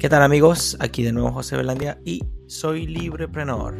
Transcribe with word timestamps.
¿Qué 0.00 0.08
tal 0.08 0.22
amigos? 0.22 0.78
Aquí 0.80 1.02
de 1.02 1.12
nuevo 1.12 1.30
José 1.30 1.58
Belandia 1.58 2.00
y 2.06 2.24
soy 2.46 2.86
libreprenor. 2.86 3.74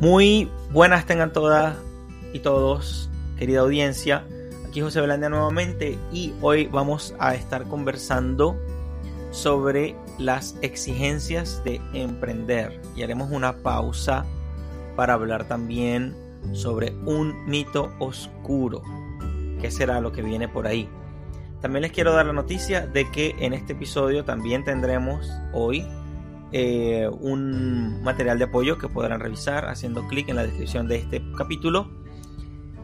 Muy 0.00 0.48
buenas 0.70 1.04
tengan 1.04 1.34
todas 1.34 1.76
y 2.32 2.38
todos, 2.38 3.10
querida 3.38 3.60
audiencia. 3.60 4.24
Aquí 4.66 4.80
José 4.80 5.02
Belandia 5.02 5.28
nuevamente 5.28 5.98
y 6.10 6.32
hoy 6.40 6.68
vamos 6.68 7.14
a 7.18 7.34
estar 7.34 7.68
conversando 7.68 8.56
sobre 9.30 9.94
las 10.18 10.56
exigencias 10.62 11.62
de 11.64 11.80
emprender 11.94 12.80
y 12.96 13.02
haremos 13.02 13.30
una 13.30 13.56
pausa 13.58 14.24
para 14.96 15.14
hablar 15.14 15.48
también 15.48 16.14
sobre 16.52 16.92
un 17.06 17.46
mito 17.46 17.92
oscuro. 17.98 18.82
¿Qué 19.60 19.70
será 19.70 20.00
lo 20.00 20.12
que 20.12 20.22
viene 20.22 20.48
por 20.48 20.66
ahí? 20.66 20.88
También 21.60 21.82
les 21.82 21.92
quiero 21.92 22.12
dar 22.12 22.26
la 22.26 22.32
noticia 22.32 22.86
de 22.86 23.08
que 23.10 23.36
en 23.38 23.52
este 23.52 23.74
episodio 23.74 24.24
también 24.24 24.64
tendremos 24.64 25.30
hoy 25.52 25.86
eh, 26.50 27.08
un 27.20 28.02
material 28.02 28.38
de 28.38 28.44
apoyo 28.44 28.76
que 28.76 28.88
podrán 28.88 29.20
revisar 29.20 29.68
haciendo 29.68 30.06
clic 30.08 30.28
en 30.28 30.36
la 30.36 30.42
descripción 30.42 30.88
de 30.88 30.96
este 30.96 31.22
capítulo. 31.38 31.88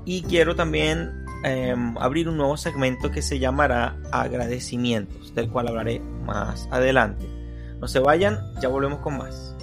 Y 0.04 0.22
quiero 0.22 0.54
también 0.54 1.17
Em, 1.44 1.96
abrir 1.98 2.28
un 2.28 2.36
nuevo 2.36 2.56
segmento 2.56 3.12
que 3.12 3.22
se 3.22 3.38
llamará 3.38 3.96
agradecimientos, 4.10 5.34
del 5.34 5.48
cual 5.48 5.68
hablaré 5.68 6.00
más 6.00 6.68
adelante. 6.72 7.26
No 7.78 7.86
se 7.86 8.00
vayan, 8.00 8.40
ya 8.60 8.68
volvemos 8.68 8.98
con 8.98 9.18
más. 9.18 9.54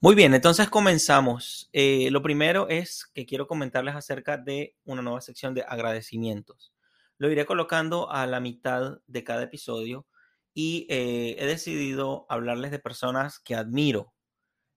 Muy 0.00 0.16
bien, 0.16 0.34
entonces 0.34 0.68
comenzamos. 0.68 1.70
Eh, 1.72 2.10
lo 2.10 2.22
primero 2.22 2.68
es 2.68 3.06
que 3.14 3.24
quiero 3.24 3.46
comentarles 3.46 3.94
acerca 3.94 4.36
de 4.36 4.76
una 4.84 5.00
nueva 5.00 5.20
sección 5.20 5.54
de 5.54 5.62
agradecimientos. 5.62 6.74
Lo 7.18 7.30
iré 7.30 7.46
colocando 7.46 8.10
a 8.10 8.26
la 8.26 8.40
mitad 8.40 8.98
de 9.06 9.22
cada 9.24 9.44
episodio 9.44 10.06
y 10.52 10.86
eh, 10.90 11.36
he 11.38 11.46
decidido 11.46 12.26
hablarles 12.28 12.72
de 12.72 12.80
personas 12.80 13.38
que 13.38 13.54
admiro, 13.54 14.12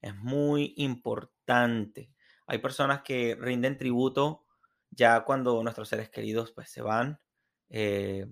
es 0.02 0.16
muy 0.16 0.74
importante. 0.78 2.12
Hay 2.46 2.60
personas 2.60 3.02
que 3.02 3.36
rinden 3.40 3.78
tributo 3.78 4.46
ya 4.90 5.24
cuando 5.24 5.62
nuestros 5.64 5.90
seres 5.90 6.10
queridos 6.10 6.52
pues 6.52 6.70
se 6.70 6.82
van, 6.82 7.20
eh, 7.70 8.26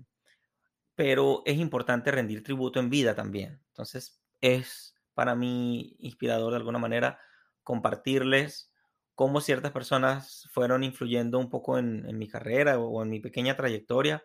pero 0.94 1.42
es 1.44 1.58
importante 1.58 2.10
rendir 2.10 2.42
tributo 2.42 2.80
en 2.80 2.90
vida 2.90 3.14
también. 3.14 3.60
Entonces 3.68 4.22
es 4.40 4.94
para 5.14 5.34
mí 5.34 5.96
inspirador 5.98 6.52
de 6.52 6.58
alguna 6.58 6.78
manera 6.78 7.20
compartirles 7.62 8.72
cómo 9.14 9.40
ciertas 9.40 9.72
personas 9.72 10.48
fueron 10.52 10.84
influyendo 10.84 11.38
un 11.38 11.48
poco 11.48 11.78
en, 11.78 12.16
mi 12.18 12.28
carrera 12.28 12.78
o 12.78 13.02
en 13.02 13.10
mi 13.10 13.18
pequeña 13.18 13.56
trayectoria. 13.56 14.22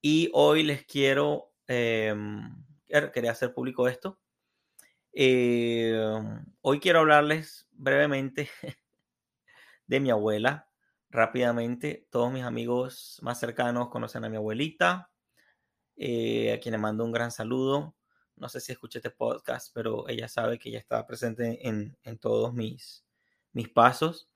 Y 0.00 0.30
hoy 0.32 0.62
les 0.62 0.84
quiero, 0.84 1.52
em, 1.66 2.64
quería 3.12 3.30
hacer 3.30 3.54
público 3.54 3.86
esto, 3.86 4.18
eh, 5.12 5.94
hoy 6.62 6.80
quiero 6.80 7.00
hablarles 7.00 7.68
brevemente 7.72 8.48
de 9.86 10.00
mi 10.00 10.10
abuela. 10.10 10.68
Rápidamente, 11.10 12.06
todos 12.10 12.32
mis 12.32 12.42
amigos 12.42 13.18
más 13.22 13.38
cercanos 13.38 13.90
conocen 13.90 14.24
a 14.24 14.30
mi 14.30 14.36
abuelita, 14.36 15.10
eh, 15.96 16.54
a 16.54 16.60
quien 16.60 16.72
le 16.72 16.78
mando 16.78 17.04
un 17.04 17.12
gran 17.12 17.30
saludo. 17.30 17.94
No 18.36 18.48
sé 18.48 18.60
si 18.60 18.72
escuché 18.72 18.98
este 18.98 19.10
podcast, 19.10 19.72
pero 19.74 20.08
ella 20.08 20.28
sabe 20.28 20.58
que 20.58 20.70
ella 20.70 20.78
estaba 20.78 21.06
presente 21.06 21.68
en, 21.68 21.98
en 22.02 22.18
todos 22.18 22.54
mis, 22.54 23.04
mis 23.52 23.68
pasos. 23.68 24.30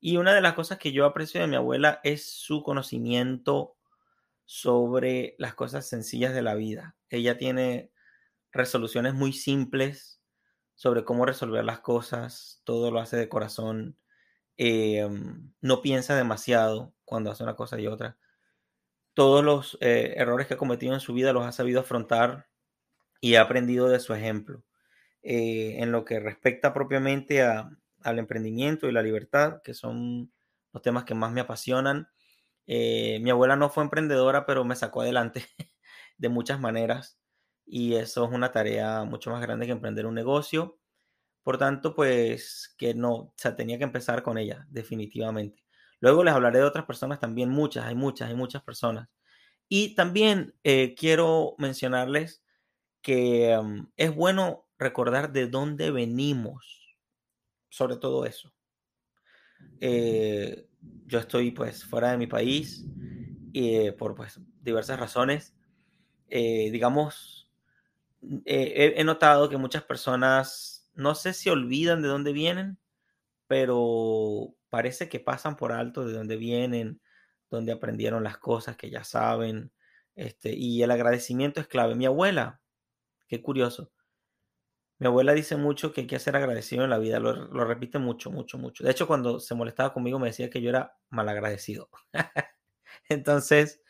Y 0.00 0.18
una 0.18 0.34
de 0.34 0.42
las 0.42 0.52
cosas 0.52 0.78
que 0.78 0.92
yo 0.92 1.06
aprecio 1.06 1.40
de 1.40 1.46
mi 1.46 1.56
abuela 1.56 2.00
es 2.04 2.28
su 2.28 2.62
conocimiento 2.62 3.76
sobre 4.44 5.34
las 5.38 5.54
cosas 5.54 5.88
sencillas 5.88 6.34
de 6.34 6.42
la 6.42 6.54
vida. 6.54 6.96
Ella 7.08 7.38
tiene 7.38 7.90
resoluciones 8.52 9.14
muy 9.14 9.32
simples 9.32 10.17
sobre 10.78 11.04
cómo 11.04 11.26
resolver 11.26 11.64
las 11.64 11.80
cosas, 11.80 12.62
todo 12.64 12.92
lo 12.92 13.00
hace 13.00 13.16
de 13.16 13.28
corazón, 13.28 13.98
em, 14.56 15.52
no 15.60 15.82
piensa 15.82 16.16
demasiado 16.16 16.94
cuando 17.04 17.32
hace 17.32 17.42
una 17.42 17.56
cosa 17.56 17.80
y 17.80 17.88
otra. 17.88 18.16
Todos 19.14 19.44
los 19.44 19.76
eh, 19.80 20.14
errores 20.16 20.46
que 20.46 20.54
ha 20.54 20.58
cometido 20.58 20.94
en 20.94 21.00
su 21.00 21.12
vida 21.12 21.32
los 21.32 21.44
ha 21.44 21.50
sabido 21.50 21.80
afrontar 21.80 22.46
y 23.20 23.36
ha 23.36 23.42
aprendido 23.42 23.88
de 23.88 24.00
su 24.00 24.14
ejemplo. 24.14 24.64
Eh, 25.22 25.76
en 25.82 25.92
lo 25.92 26.04
que 26.04 26.20
respecta 26.20 26.74
propiamente 26.74 27.42
al 27.42 28.18
emprendimiento 28.18 28.88
y 28.88 28.92
la 28.92 29.02
libertad, 29.02 29.62
que 29.64 29.74
son 29.74 30.32
los 30.72 30.82
temas 30.82 31.04
que 31.04 31.14
más 31.14 31.32
me 31.32 31.42
apasionan, 31.42 32.08
eh, 32.66 33.20
mi 33.22 33.30
abuela 33.30 33.56
no 33.56 33.70
fue 33.70 33.84
emprendedora, 33.84 34.46
pero 34.46 34.64
me 34.64 34.76
sacó 34.76 35.02
adelante 35.02 35.44
de 36.18 36.28
muchas 36.30 36.60
maneras 36.60 37.18
y 37.70 37.94
eso 37.94 38.24
es 38.24 38.32
una 38.32 38.50
tarea 38.50 39.04
mucho 39.04 39.30
más 39.30 39.42
grande 39.42 39.66
que 39.66 39.72
emprender 39.72 40.06
un 40.06 40.14
negocio. 40.14 40.78
Por 41.42 41.58
tanto, 41.58 41.94
pues 41.94 42.74
que 42.78 42.94
no, 42.94 43.12
o 43.14 43.34
sea, 43.36 43.56
tenía 43.56 43.78
que 43.78 43.84
empezar 43.84 44.22
con 44.22 44.38
ella, 44.38 44.66
definitivamente. 44.70 45.64
Luego 46.00 46.24
les 46.24 46.34
hablaré 46.34 46.58
de 46.58 46.64
otras 46.64 46.86
personas 46.86 47.20
también, 47.20 47.50
muchas, 47.50 47.84
hay 47.86 47.94
muchas, 47.94 48.28
hay 48.28 48.34
muchas 48.34 48.62
personas. 48.62 49.08
Y 49.68 49.94
también 49.94 50.54
eh, 50.64 50.94
quiero 50.94 51.54
mencionarles 51.58 52.42
que 53.02 53.58
mm, 53.62 53.88
es 53.96 54.14
bueno 54.14 54.66
recordar 54.78 55.32
de 55.32 55.48
dónde 55.48 55.90
venimos, 55.90 56.96
sobre 57.68 57.96
todo 57.96 58.24
eso. 58.24 58.54
Eh, 59.80 60.68
yo 61.06 61.18
estoy 61.18 61.50
pues 61.50 61.84
fuera 61.84 62.12
de 62.12 62.18
mi 62.18 62.26
país 62.26 62.86
y 63.52 63.76
eh, 63.76 63.92
por 63.92 64.14
pues 64.14 64.40
diversas 64.62 64.98
razones. 64.98 65.54
digamos, 66.30 67.37
he 68.44 69.04
notado 69.04 69.48
que 69.48 69.56
muchas 69.56 69.82
personas, 69.84 70.90
no 70.94 71.14
sé 71.14 71.32
si 71.32 71.50
olvidan 71.50 72.02
de 72.02 72.08
dónde 72.08 72.32
vienen, 72.32 72.78
pero 73.46 74.54
parece 74.70 75.08
que 75.08 75.20
pasan 75.20 75.56
por 75.56 75.72
alto 75.72 76.06
de 76.06 76.12
dónde 76.12 76.36
vienen, 76.36 77.00
donde 77.50 77.72
aprendieron 77.72 78.24
las 78.24 78.38
cosas 78.38 78.76
que 78.76 78.90
ya 78.90 79.04
saben. 79.04 79.72
Este, 80.14 80.54
y 80.54 80.82
el 80.82 80.90
agradecimiento 80.90 81.60
es 81.60 81.68
clave. 81.68 81.94
Mi 81.94 82.06
abuela, 82.06 82.60
qué 83.28 83.42
curioso. 83.42 83.92
Mi 84.98 85.06
abuela 85.06 85.32
dice 85.32 85.56
mucho 85.56 85.92
que 85.92 86.02
hay 86.02 86.06
que 86.08 86.18
ser 86.18 86.34
agradecido 86.34 86.82
en 86.82 86.90
la 86.90 86.98
vida, 86.98 87.20
lo, 87.20 87.32
lo 87.32 87.64
repite 87.64 87.98
mucho, 87.98 88.30
mucho, 88.32 88.58
mucho. 88.58 88.82
De 88.84 88.90
hecho, 88.90 89.06
cuando 89.06 89.38
se 89.38 89.54
molestaba 89.54 89.92
conmigo 89.92 90.18
me 90.18 90.26
decía 90.28 90.50
que 90.50 90.60
yo 90.60 90.70
era 90.70 90.96
malagradecido. 91.08 91.88
Entonces, 93.08 93.80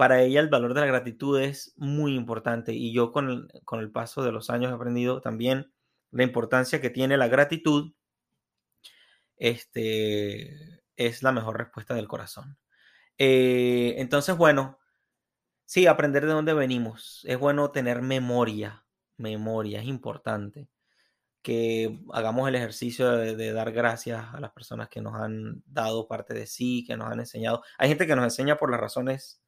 para 0.00 0.22
ella 0.22 0.40
el 0.40 0.48
valor 0.48 0.72
de 0.72 0.80
la 0.80 0.86
gratitud 0.86 1.38
es 1.38 1.74
muy 1.76 2.14
importante 2.14 2.72
y 2.72 2.90
yo 2.90 3.12
con 3.12 3.28
el, 3.28 3.48
con 3.66 3.80
el 3.80 3.92
paso 3.92 4.22
de 4.22 4.32
los 4.32 4.48
años 4.48 4.72
he 4.72 4.74
aprendido 4.74 5.20
también 5.20 5.74
la 6.10 6.22
importancia 6.22 6.80
que 6.80 6.88
tiene 6.88 7.18
la 7.18 7.28
gratitud. 7.28 7.92
Este 9.36 10.82
es 10.96 11.22
la 11.22 11.32
mejor 11.32 11.58
respuesta 11.58 11.92
del 11.92 12.08
corazón. 12.08 12.56
Eh, 13.18 13.96
entonces, 13.98 14.38
bueno, 14.38 14.78
sí, 15.66 15.86
aprender 15.86 16.24
de 16.24 16.32
dónde 16.32 16.54
venimos. 16.54 17.20
Es 17.26 17.38
bueno 17.38 17.70
tener 17.70 18.00
memoria. 18.00 18.86
Memoria 19.18 19.80
es 19.80 19.86
importante. 19.86 20.70
Que 21.42 22.00
hagamos 22.14 22.48
el 22.48 22.54
ejercicio 22.54 23.10
de, 23.10 23.36
de, 23.36 23.52
dar 23.52 23.70
gracias 23.70 24.24
a 24.32 24.40
las 24.40 24.52
personas 24.52 24.88
que 24.88 25.02
nos 25.02 25.14
han 25.16 25.62
dado 25.66 26.08
parte 26.08 26.32
de 26.32 26.46
sí, 26.46 26.86
que 26.86 26.96
nos 26.96 27.12
han 27.12 27.20
enseñado. 27.20 27.62
Hay 27.76 27.90
gente 27.90 28.06
que 28.06 28.16
nos 28.16 28.24
enseña 28.24 28.56
por 28.56 28.70
las 28.70 28.80
razones 28.80 29.42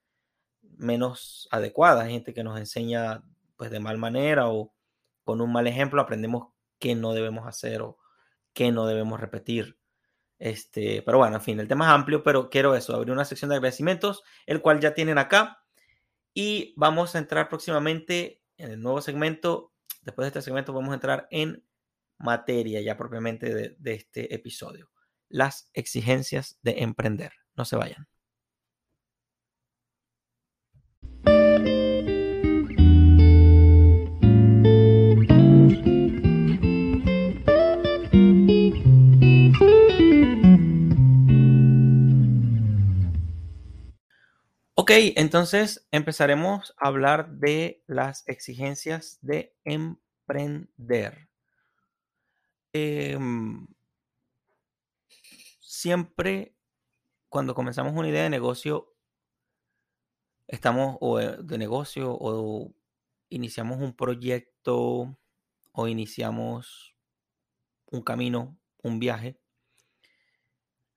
menos 0.82 1.49
adecuada, 1.50 2.06
gente 2.06 2.34
que 2.34 2.44
nos 2.44 2.58
enseña 2.58 3.23
pues 3.56 3.70
de 3.70 3.81
mal 3.81 3.99
manera 3.99 4.49
o 4.49 4.75
con 5.25 5.40
un 5.40 5.52
mal 5.52 5.67
ejemplo 5.67 6.00
aprendemos 6.00 6.49
qué 6.79 6.94
no 6.94 7.12
debemos 7.12 7.46
hacer 7.46 7.82
o 7.82 7.99
qué 8.52 8.73
no 8.73 8.87
debemos 8.87 9.20
repetir. 9.20 9.79
Este, 10.38 11.02
pero 11.02 11.19
bueno, 11.19 11.37
en 11.37 11.43
fin, 11.43 11.61
el 11.61 11.69
tema 11.69 11.87
es 11.87 11.93
amplio, 11.93 12.25
pero 12.25 12.50
quiero 12.50 12.75
eso, 12.75 12.94
abrir 12.94 13.12
una 13.12 13.25
sección 13.25 13.49
de 13.49 13.56
agradecimientos, 13.56 14.25
el 14.46 14.61
cual 14.61 14.81
ya 14.81 14.94
tienen 14.94 15.19
acá. 15.19 15.62
Y 16.34 16.75
vamos 16.76 17.14
a 17.14 17.19
entrar 17.19 17.49
próximamente 17.49 18.43
en 18.56 18.73
el 18.73 18.81
nuevo 18.81 19.00
segmento. 19.00 19.73
Después 20.02 20.25
de 20.25 20.29
este 20.29 20.43
segmento 20.43 20.73
vamos 20.73 20.90
a 20.90 20.94
entrar 20.94 21.29
en 21.31 21.64
materia 22.19 22.81
ya 22.81 22.96
propiamente 22.96 23.55
de, 23.55 23.76
de 23.79 23.94
este 23.94 24.34
episodio. 24.34 24.90
Las 25.29 25.70
exigencias 25.75 26.58
de 26.62 26.82
emprender. 26.82 27.32
No 27.55 27.64
se 27.64 27.76
vayan. 27.76 28.12
Entonces 45.17 45.87
empezaremos 45.91 46.75
a 46.79 46.89
hablar 46.89 47.31
de 47.31 47.83
las 47.87 48.29
exigencias 48.29 49.19
de 49.23 49.56
emprender. 49.65 51.31
Em, 52.75 53.67
siempre 55.61 56.55
cuando 57.31 57.55
comenzamos 57.55 57.94
una 57.94 58.09
idea 58.09 58.25
de 58.25 58.31
negocio, 58.31 58.94
estamos 60.47 60.99
o 61.00 61.19
de 61.19 61.59
negocio 61.59 62.15
o 62.21 62.75
iniciamos 63.31 63.81
un 63.81 63.94
proyecto 63.94 65.17
o 65.73 65.89
iniciamos 65.89 66.94
un 67.87 68.03
camino, 68.03 68.59
un 68.83 68.99
viaje, 68.99 69.41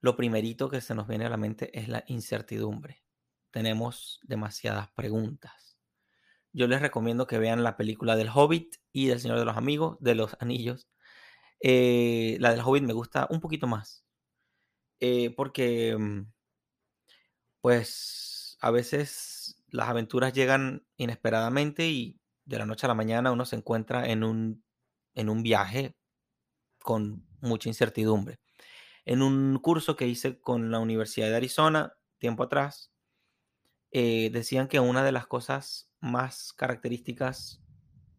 lo 0.02 0.18
primerito 0.18 0.70
que 0.70 0.82
se 0.82 0.96
nos 0.96 1.08
viene 1.08 1.26
a 1.26 1.30
la 1.30 1.38
mente 1.38 1.78
es 1.80 1.88
la 1.88 2.04
incertidumbre. 2.08 3.05
Tenemos 3.56 4.20
demasiadas 4.24 4.92
preguntas. 4.92 5.78
Yo 6.52 6.68
les 6.68 6.82
recomiendo 6.82 7.26
que 7.26 7.40
vean 7.40 7.64
la 7.64 7.78
película 7.78 8.18
del 8.18 8.28
Hobbit 8.28 8.76
y 8.92 9.08
del 9.08 9.22
Señor 9.22 9.40
de 9.40 9.46
los 9.46 9.56
Amigos, 9.56 9.96
de 10.02 10.14
los 10.14 10.36
Anillos. 10.42 10.90
Eh, 11.62 12.36
la 12.42 12.52
del 12.52 12.60
Hobbit 12.60 12.84
me 12.84 12.92
gusta 12.92 13.28
un 13.30 13.40
poquito 13.40 13.66
más. 13.66 14.04
Eh, 15.00 15.34
porque, 15.38 15.96
mm, 15.98 16.34
pues, 17.62 18.58
a 18.60 18.72
veces 18.72 19.64
las 19.70 19.88
aventuras 19.88 20.34
llegan 20.34 20.86
inesperadamente 20.98 21.88
y 21.88 22.20
de 22.44 22.60
la 22.60 22.66
noche 22.66 22.88
a 22.88 22.90
la 22.90 22.94
mañana 22.94 23.32
uno 23.32 23.46
se 23.46 23.56
encuentra 23.56 24.06
en 24.10 24.26
un, 24.26 24.66
en 25.14 25.30
un 25.30 25.44
viaje 25.44 25.96
con 26.80 27.26
mucha 27.40 27.70
incertidumbre. 27.70 28.38
En 29.06 29.22
un 29.22 29.60
curso 29.60 29.96
que 29.96 30.08
hice 30.08 30.42
con 30.42 30.72
la 30.72 30.80
Universidad 30.80 31.30
de 31.30 31.38
Arizona, 31.38 31.94
tiempo 32.20 32.44
atrás, 32.44 32.92
eh, 33.98 34.30
decían 34.30 34.68
que 34.68 34.82
una 34.82 35.06
de 35.06 35.14
las 35.14 35.26
cosas 35.26 35.90
más 36.02 36.52
características 36.52 37.62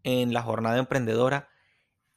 en 0.04 0.32
la 0.32 0.40
jornada 0.40 0.78
emprendedora 0.78 1.50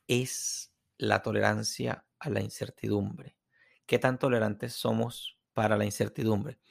es 0.08 0.74
la 0.98 1.22
tolerancia 1.22 2.06
a 2.20 2.30
la 2.30 2.40
incertidumbre. 2.40 3.36
¿Qué 3.86 4.00
tan 4.00 4.18
tolerantes 4.18 4.72
somos 4.72 5.42
para 5.52 5.76
la 5.76 5.84
incertidumbre? 5.84 6.62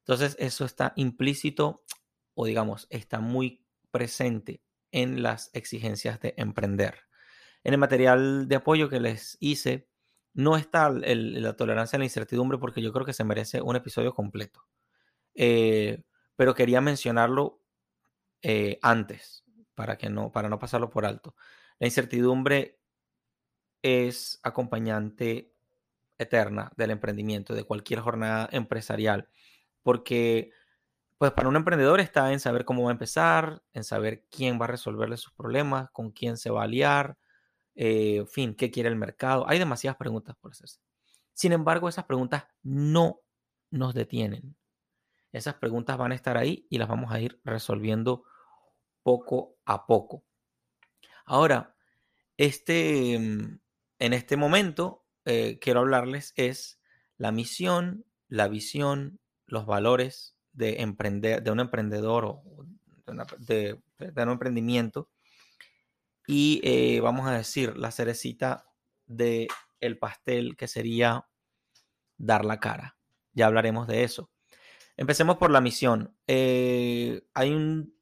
Entonces, 0.00 0.34
eso 0.40 0.64
está 0.64 0.94
implícito 0.96 1.84
o 2.34 2.44
digamos, 2.44 2.88
está 2.90 3.20
muy 3.20 3.64
presente 3.92 4.64
en 4.90 5.22
las 5.22 5.50
exigencias 5.52 6.18
de 6.18 6.34
emprender. 6.36 7.02
En 7.62 7.72
el 7.72 7.78
material 7.78 8.48
de 8.48 8.56
apoyo 8.56 8.88
que 8.88 8.98
les 8.98 9.36
hice, 9.38 9.88
no 10.32 10.56
está 10.56 10.90
la 10.90 11.56
tolerancia 11.56 11.98
a 11.98 12.00
la 12.00 12.04
incertidumbre 12.06 12.58
porque 12.58 12.82
yo 12.82 12.92
creo 12.92 13.06
que 13.06 13.12
se 13.12 13.22
merece 13.22 13.62
un 13.62 13.76
episodio 13.76 14.12
completo. 14.12 14.66
Eh, 15.34 16.02
pero 16.36 16.54
quería 16.54 16.80
mencionarlo 16.80 17.60
eh, 18.42 18.78
antes 18.82 19.44
para, 19.74 19.98
que 19.98 20.10
no, 20.10 20.32
para 20.32 20.48
no 20.48 20.58
pasarlo 20.58 20.90
por 20.90 21.06
alto. 21.06 21.34
La 21.78 21.86
incertidumbre 21.86 22.78
es 23.82 24.40
acompañante 24.42 25.52
eterna 26.18 26.72
del 26.76 26.90
emprendimiento, 26.90 27.54
de 27.54 27.64
cualquier 27.64 28.00
jornada 28.00 28.48
empresarial, 28.52 29.28
porque 29.82 30.52
pues 31.18 31.32
para 31.32 31.48
un 31.48 31.56
emprendedor 31.56 32.00
está 32.00 32.32
en 32.32 32.40
saber 32.40 32.64
cómo 32.64 32.84
va 32.84 32.90
a 32.90 32.92
empezar, 32.92 33.62
en 33.72 33.84
saber 33.84 34.24
quién 34.30 34.58
va 34.60 34.64
a 34.64 34.68
resolverle 34.68 35.18
sus 35.18 35.32
problemas, 35.34 35.90
con 35.92 36.12
quién 36.12 36.38
se 36.38 36.50
va 36.50 36.62
a 36.62 36.64
aliar, 36.64 37.18
eh, 37.74 38.24
fin, 38.26 38.54
qué 38.54 38.70
quiere 38.70 38.88
el 38.88 38.96
mercado. 38.96 39.46
Hay 39.48 39.58
demasiadas 39.58 39.98
preguntas 39.98 40.36
por 40.40 40.52
hacerse. 40.52 40.80
Sin 41.34 41.52
embargo, 41.52 41.88
esas 41.88 42.04
preguntas 42.04 42.44
no 42.62 43.20
nos 43.70 43.94
detienen. 43.94 44.56
Esas 45.32 45.54
preguntas 45.54 45.96
van 45.96 46.12
a 46.12 46.14
estar 46.14 46.36
ahí 46.36 46.66
y 46.70 46.78
las 46.78 46.88
vamos 46.88 47.12
a 47.12 47.20
ir 47.20 47.40
resolviendo 47.44 48.24
poco 49.02 49.56
a 49.64 49.86
poco. 49.86 50.24
Ahora, 51.24 51.76
este, 52.36 53.18
mm, 53.18 53.60
en 53.98 54.12
este 54.12 54.36
momento 54.36 55.04
eh, 55.24 55.58
quiero 55.60 55.80
hablarles 55.80 56.32
es 56.36 56.80
la 57.16 57.32
misión, 57.32 58.04
la 58.28 58.48
visión, 58.48 59.20
los 59.46 59.66
valores 59.66 60.36
de 60.52 60.80
emprender, 60.82 61.42
de 61.42 61.50
un 61.50 61.60
emprendedor 61.60 62.24
o 62.24 62.66
de, 63.38 63.78
un 63.98 64.30
emprendimiento. 64.30 65.10
Y 66.26 66.60
eh, 66.64 67.00
vamos 67.00 67.28
a 67.28 67.32
decir, 67.32 67.76
la 67.76 67.90
cerecita 67.90 68.66
de 69.06 69.48
el 69.80 69.98
pastel 69.98 70.56
que 70.56 70.68
sería 70.68 71.26
dar 72.16 72.44
la 72.44 72.60
cara. 72.60 72.96
Ya 73.32 73.46
hablaremos 73.46 73.86
de 73.86 74.04
eso. 74.04 74.30
Empecemos 75.00 75.38
por 75.38 75.50
la 75.50 75.62
misión. 75.62 76.14
Eh, 76.26 77.26
hay 77.32 77.54
un, 77.54 77.94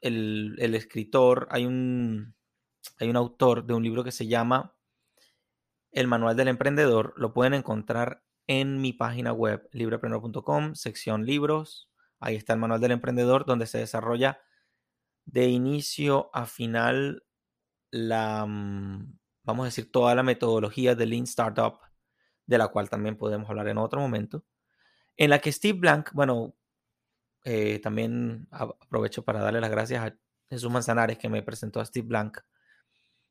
el, 0.00 0.54
el, 0.60 0.76
escritor, 0.76 1.48
hay 1.50 1.66
un, 1.66 2.36
hay 3.00 3.10
un 3.10 3.16
autor 3.16 3.66
de 3.66 3.74
un 3.74 3.82
libro 3.82 4.04
que 4.04 4.12
se 4.12 4.28
llama 4.28 4.76
El 5.90 6.06
Manual 6.06 6.36
del 6.36 6.46
Emprendedor. 6.46 7.14
Lo 7.16 7.34
pueden 7.34 7.52
encontrar 7.52 8.22
en 8.46 8.80
mi 8.80 8.92
página 8.92 9.32
web, 9.32 9.68
librepreneur.com, 9.72 10.76
sección 10.76 11.26
libros. 11.26 11.90
Ahí 12.20 12.36
está 12.36 12.52
el 12.52 12.60
manual 12.60 12.80
del 12.80 12.92
emprendedor, 12.92 13.44
donde 13.44 13.66
se 13.66 13.78
desarrolla 13.78 14.40
de 15.24 15.48
inicio 15.48 16.30
a 16.32 16.46
final 16.46 17.24
la, 17.90 18.46
mm, 18.46 19.18
vamos 19.42 19.64
a 19.64 19.66
decir, 19.66 19.90
toda 19.90 20.14
la 20.14 20.22
metodología 20.22 20.94
de 20.94 21.06
Lean 21.06 21.24
Startup, 21.24 21.80
de 22.46 22.58
la 22.58 22.68
cual 22.68 22.88
también 22.88 23.16
podemos 23.16 23.50
hablar 23.50 23.66
en 23.66 23.78
otro 23.78 24.00
momento, 24.00 24.44
en 25.16 25.30
la 25.30 25.38
que 25.40 25.52
Steve 25.52 25.78
Blank, 25.78 26.12
bueno, 26.12 26.54
eh, 27.44 27.78
también 27.80 28.48
aprovecho 28.50 29.24
para 29.24 29.40
darle 29.40 29.60
las 29.60 29.70
gracias 29.70 30.04
a 30.04 30.16
Jesús 30.48 30.70
Manzanares 30.70 31.18
que 31.18 31.28
me 31.28 31.42
presentó 31.42 31.80
a 31.80 31.86
Steve 31.86 32.06
Blank. 32.06 32.38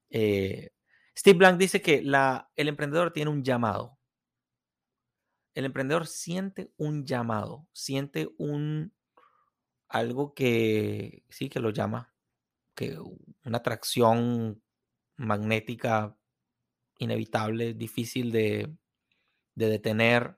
Eh, 0.09 0.71
Steve 1.17 1.37
Blank 1.37 1.57
dice 1.57 1.81
que 1.81 2.03
el 2.55 2.67
emprendedor 2.67 3.11
tiene 3.11 3.31
un 3.31 3.43
llamado 3.43 3.97
el 5.55 5.63
emprendedor 5.63 6.05
siente 6.05 6.71
un 6.77 7.05
llamado, 7.05 7.67
siente 7.71 8.29
un 8.37 8.93
algo 9.87 10.33
que 10.33 11.23
sí 11.29 11.49
que 11.49 11.61
lo 11.61 11.69
llama 11.69 12.13
que 12.75 12.99
una 13.45 13.57
atracción 13.59 14.61
magnética 15.15 16.17
inevitable, 16.97 17.73
difícil 17.73 18.33
de, 18.33 18.75
detener, 19.55 20.37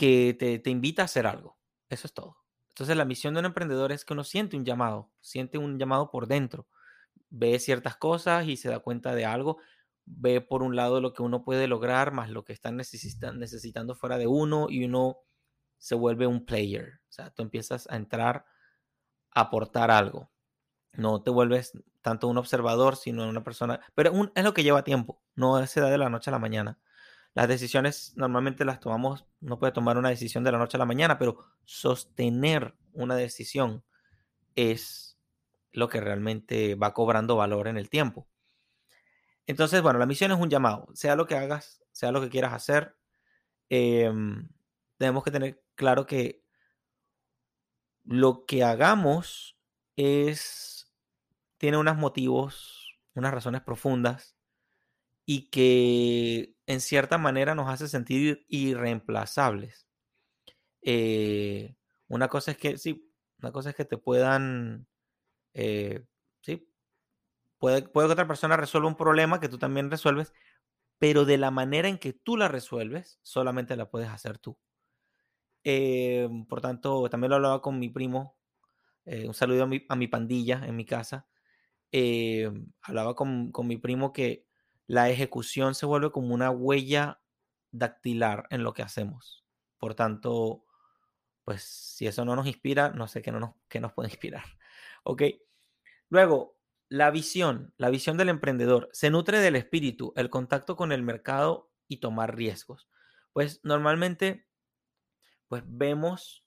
que 0.00 0.32
te, 0.64 0.70
invita 0.70 1.02
a 1.02 1.04
hacer 1.04 1.26
algo. 1.26 1.58
Eso 1.90 2.06
es 2.06 2.14
todo. 2.14 2.38
Entonces 2.70 2.96
la 2.96 3.04
misión 3.04 3.34
de 3.34 3.40
un 3.40 3.46
emprendedor 3.46 3.92
es 3.92 4.06
que 4.06 4.14
uno 4.14 4.24
siente 4.24 4.56
un 4.56 4.64
llamado, 4.64 5.10
siente 5.20 5.58
un 5.58 5.78
llamado 5.78 6.10
por 6.10 6.26
dentro, 6.26 6.66
ve 7.28 7.58
ciertas 7.58 7.96
cosas 7.96 8.46
y 8.48 8.56
se 8.56 8.70
da 8.70 8.78
cuenta 8.78 9.14
de 9.14 9.26
algo, 9.26 9.58
ve 10.06 10.40
por 10.40 10.62
un 10.62 10.74
lado 10.74 11.02
lo 11.02 11.12
que 11.12 11.22
uno 11.22 11.44
puede 11.44 11.68
lograr 11.68 12.12
más 12.12 12.30
lo 12.30 12.46
que 12.46 12.54
están 12.54 12.78
necesitando 12.78 13.94
fuera 13.94 14.16
de 14.16 14.26
uno 14.26 14.68
y 14.70 14.86
uno 14.86 15.18
se 15.76 15.94
vuelve 15.96 16.26
un 16.26 16.46
player. 16.46 17.00
O 17.10 17.12
sea, 17.12 17.28
tú 17.28 17.42
empiezas 17.42 17.86
a 17.90 17.96
entrar 17.96 18.46
a 19.32 19.40
aportar 19.42 19.90
algo. 19.90 20.30
No 20.94 21.22
te 21.22 21.30
vuelves 21.30 21.72
tanto 22.00 22.26
un 22.26 22.38
observador, 22.38 22.96
sino 22.96 23.28
una 23.28 23.44
persona. 23.44 23.80
Pero 23.94 24.12
es 24.34 24.44
lo 24.44 24.54
que 24.54 24.62
lleva 24.62 24.82
tiempo, 24.82 25.22
no 25.34 25.66
se 25.66 25.82
da 25.82 25.90
de 25.90 25.98
la 25.98 26.08
noche 26.08 26.30
a 26.30 26.32
la 26.32 26.38
mañana. 26.38 26.78
Las 27.34 27.48
decisiones 27.48 28.12
normalmente 28.16 28.64
las 28.64 28.80
tomamos, 28.80 29.24
no 29.40 29.58
puede 29.58 29.72
tomar 29.72 29.96
una 29.96 30.08
decisión 30.08 30.42
de 30.44 30.52
la 30.52 30.58
noche 30.58 30.76
a 30.76 30.78
la 30.78 30.86
mañana, 30.86 31.18
pero 31.18 31.44
sostener 31.64 32.74
una 32.92 33.14
decisión 33.14 33.84
es 34.56 35.18
lo 35.72 35.88
que 35.88 36.00
realmente 36.00 36.74
va 36.74 36.94
cobrando 36.94 37.36
valor 37.36 37.68
en 37.68 37.76
el 37.76 37.88
tiempo. 37.88 38.26
Entonces, 39.46 39.82
bueno, 39.82 39.98
la 39.98 40.06
misión 40.06 40.32
es 40.32 40.38
un 40.38 40.50
llamado, 40.50 40.88
sea 40.94 41.16
lo 41.16 41.26
que 41.26 41.36
hagas, 41.36 41.82
sea 41.92 42.12
lo 42.12 42.20
que 42.20 42.30
quieras 42.30 42.52
hacer, 42.52 42.96
em, 43.68 44.48
tenemos 44.98 45.24
que 45.24 45.30
tener 45.30 45.62
claro 45.76 46.06
que 46.06 46.44
lo 48.04 48.44
que 48.46 48.64
hagamos 48.64 49.56
es, 49.96 50.92
tiene 51.58 51.78
unos 51.78 51.96
motivos, 51.96 52.98
unas 53.14 53.32
razones 53.34 53.62
profundas 53.62 54.36
y 55.26 55.50
que 55.50 56.56
en 56.70 56.80
cierta 56.80 57.18
manera 57.18 57.56
nos 57.56 57.68
hace 57.68 57.88
sentir 57.88 58.44
irreemplazables. 58.48 59.88
Eh, 60.82 61.74
una 62.06 62.28
cosa 62.28 62.52
es 62.52 62.58
que, 62.58 62.78
sí, 62.78 63.12
una 63.40 63.50
cosa 63.50 63.70
es 63.70 63.76
que 63.76 63.84
te 63.84 63.98
puedan, 63.98 64.86
eh, 65.52 66.04
sí, 66.42 66.68
Puede, 67.58 67.84
que 67.84 67.98
otra 67.98 68.26
persona 68.28 68.56
resuelva 68.56 68.88
un 68.88 68.96
problema 68.96 69.40
que 69.40 69.48
tú 69.48 69.58
también 69.58 69.90
resuelves, 69.90 70.32
pero 70.98 71.24
de 71.24 71.38
la 71.38 71.50
manera 71.50 71.88
en 71.88 71.98
que 71.98 72.12
tú 72.12 72.36
la 72.36 72.48
resuelves, 72.48 73.18
solamente 73.22 73.76
la 73.76 73.90
puedes 73.90 74.08
hacer 74.08 74.38
tú. 74.38 74.56
Em, 75.64 76.46
por 76.46 76.60
tanto, 76.60 77.08
también 77.10 77.30
lo 77.30 77.36
hablaba 77.36 77.62
con 77.62 77.78
mi 77.80 77.90
primo, 77.90 78.38
eh, 79.06 79.26
un 79.26 79.34
saludo 79.34 79.64
a 79.64 79.96
mi, 79.96 80.08
pandilla 80.08 80.64
en 80.64 80.76
mi 80.76 80.86
casa. 80.86 81.28
Hablaba 82.82 83.14
con, 83.16 83.50
con 83.52 83.66
mi 83.66 83.76
primo 83.76 84.12
que 84.12 84.49
la 84.90 85.08
ejecución 85.08 85.76
se 85.76 85.86
vuelve 85.86 86.10
como 86.10 86.34
una 86.34 86.50
huella 86.50 87.20
dactilar 87.70 88.48
en 88.50 88.64
lo 88.64 88.74
que 88.74 88.82
hacemos. 88.82 89.44
Por 89.78 89.94
tanto, 89.94 90.64
pues 91.44 91.62
si 91.62 92.08
eso 92.08 92.24
no 92.24 92.34
nos 92.34 92.48
inspira, 92.48 92.90
no 92.90 93.06
sé 93.06 93.22
qué, 93.22 93.30
no 93.30 93.38
nos, 93.38 93.54
qué 93.68 93.78
nos 93.78 93.92
puede 93.92 94.08
inspirar. 94.10 94.42
¿Ok? 95.04 95.22
Luego, 96.08 96.58
la 96.88 97.12
visión, 97.12 97.72
la 97.76 97.88
visión 97.88 98.16
del 98.16 98.30
emprendedor, 98.30 98.88
se 98.92 99.10
nutre 99.10 99.38
del 99.38 99.54
espíritu, 99.54 100.12
el 100.16 100.28
contacto 100.28 100.74
con 100.74 100.90
el 100.90 101.04
mercado 101.04 101.70
y 101.86 101.98
tomar 101.98 102.34
riesgos. 102.34 102.88
Pues 103.32 103.60
normalmente, 103.62 104.48
pues 105.46 105.62
vemos, 105.66 106.44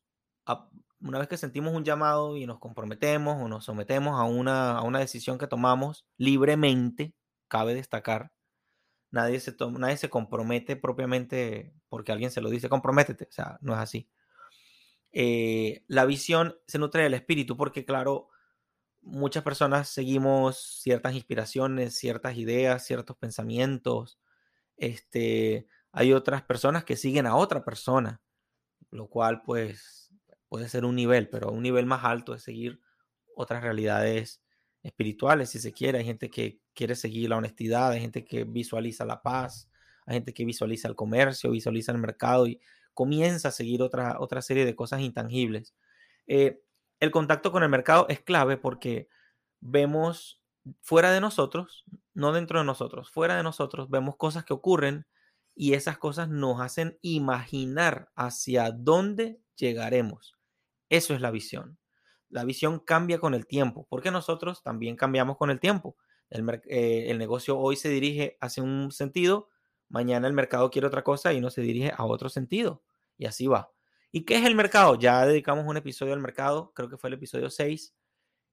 una 1.00 1.20
vez 1.20 1.30
que 1.30 1.38
sentimos 1.38 1.74
un 1.74 1.86
llamado 1.86 2.36
y 2.36 2.46
nos 2.46 2.60
comprometemos 2.60 3.42
o 3.42 3.48
nos 3.48 3.64
sometemos 3.64 4.20
a 4.20 4.26
una, 4.26 4.80
a 4.80 4.82
una 4.82 5.00
decisión 5.00 5.38
que 5.38 5.48
tomamos 5.48 6.06
libremente, 6.18 7.16
cabe 7.48 7.74
destacar, 7.74 8.33
nadie 9.14 9.40
se, 9.40 9.56
nadie 9.78 9.96
se 9.96 10.10
compromete 10.10 10.76
propiamente 10.76 11.72
porque 11.88 12.12
alguien 12.12 12.32
se 12.32 12.42
lo 12.42 12.50
dice, 12.50 12.68
comprométete, 12.68 13.26
o 13.30 13.32
sea, 13.32 13.60
no 13.62 13.74
es 13.74 13.80
así. 13.80 14.10
Eh, 15.12 15.84
la 15.88 16.06
visión 16.06 16.58
se 16.66 16.80
nutre 16.80 17.04
del 17.04 17.14
espíritu 17.14 17.56
porque, 17.56 17.86
claro, 17.86 18.30
muchas 19.02 19.44
personas 19.44 19.88
seguimos 19.88 20.58
ciertas 20.82 21.14
inspiraciones, 21.14 21.96
ciertas 21.96 22.38
ideas, 22.38 22.86
ciertos 22.86 23.16
pensamientos. 23.16 24.20
Este, 24.78 25.68
hay 25.92 26.12
otras 26.14 26.42
personas 26.42 26.84
que 26.84 26.96
siguen 26.96 27.28
a 27.28 27.36
otra 27.36 27.64
persona, 27.64 28.20
lo 28.90 29.10
cual 29.10 29.44
pues 29.44 30.12
puede 30.50 30.70
ser 30.70 30.86
un 30.86 30.96
nivel, 30.96 31.30
pero 31.30 31.52
un 31.52 31.62
nivel 31.62 31.86
más 31.86 32.04
alto 32.04 32.34
es 32.34 32.42
seguir 32.42 32.82
otras 33.36 33.62
realidades 33.62 34.43
espirituales, 34.84 35.50
si 35.50 35.60
se 35.60 35.72
quiere. 35.72 36.00
Hay 36.00 36.06
gente 36.06 36.30
que 36.30 36.60
quiere 36.74 36.96
seguir 36.96 37.30
la 37.30 37.38
honestidad, 37.38 37.92
hay 37.92 38.02
gente 38.02 38.24
que 38.26 38.44
visualiza 38.44 39.06
la 39.06 39.22
paz, 39.22 39.70
hay 40.06 40.16
gente 40.16 40.34
que 40.34 40.46
visualiza 40.46 40.88
el 40.88 40.96
comercio, 40.96 41.52
visualiza 41.52 41.92
el 41.92 41.98
mercado 41.98 42.46
y 42.46 42.60
comienza 42.94 43.48
a 43.48 43.52
seguir 43.52 43.82
otra, 43.82 44.18
otra 44.20 44.42
serie 44.42 44.66
de 44.66 44.76
cosas 44.76 45.02
intangibles. 45.02 45.74
Eh, 46.28 46.62
el 47.00 47.12
contacto 47.12 47.52
con 47.52 47.64
el 47.64 47.70
mercado 47.70 48.06
es 48.10 48.22
clave 48.22 48.58
porque 48.58 49.08
vemos 49.60 50.42
fuera 50.82 51.12
de 51.12 51.22
nosotros, 51.22 51.86
no 52.14 52.32
dentro 52.32 52.60
de 52.60 52.66
nosotros, 52.66 53.10
fuera 53.10 53.36
de 53.36 53.44
nosotros, 53.44 53.90
vemos 53.90 54.16
cosas 54.16 54.46
que 54.46 54.54
ocurren 54.54 55.06
y 55.56 55.74
esas 55.74 55.98
cosas 55.98 56.30
nos 56.30 56.62
hacen 56.62 56.98
imaginar 57.02 58.12
hacia 58.16 58.72
dónde 58.72 59.40
llegaremos. 59.56 60.36
Eso 60.90 61.14
es 61.14 61.22
la 61.22 61.32
visión. 61.32 61.78
La 62.34 62.44
visión 62.46 62.80
cambia 62.80 63.20
con 63.20 63.36
el 63.36 63.46
tiempo, 63.46 63.86
porque 63.90 64.10
nosotros 64.10 64.64
también 64.64 64.96
cambiamos 64.96 65.38
con 65.38 65.52
el 65.52 65.60
tiempo. 65.60 65.96
El, 66.32 66.50
eh, 66.66 67.06
el 67.10 67.20
negocio 67.20 67.60
hoy 67.60 67.76
se 67.76 67.90
dirige 67.90 68.38
hacia 68.42 68.64
un 68.64 68.92
sentido, 68.92 69.50
mañana 69.88 70.28
el 70.28 70.34
mercado 70.34 70.72
quiere 70.72 70.88
otra 70.88 71.04
cosa 71.04 71.32
y 71.32 71.40
no 71.40 71.52
se 71.52 71.62
dirige 71.62 71.94
a 71.96 72.06
otro 72.06 72.30
sentido. 72.30 72.82
Y 73.20 73.28
así 73.28 73.46
va. 73.46 73.72
¿Y 74.12 74.26
qué 74.26 74.38
es 74.38 74.46
el 74.46 74.56
mercado? 74.56 74.96
Ya 74.96 75.24
dedicamos 75.28 75.66
un 75.68 75.78
episodio 75.78 76.14
al 76.14 76.20
mercado, 76.20 76.74
creo 76.74 76.90
que 76.90 76.98
fue 76.98 77.10
el 77.10 77.14
episodio 77.16 77.52
6. 77.52 77.94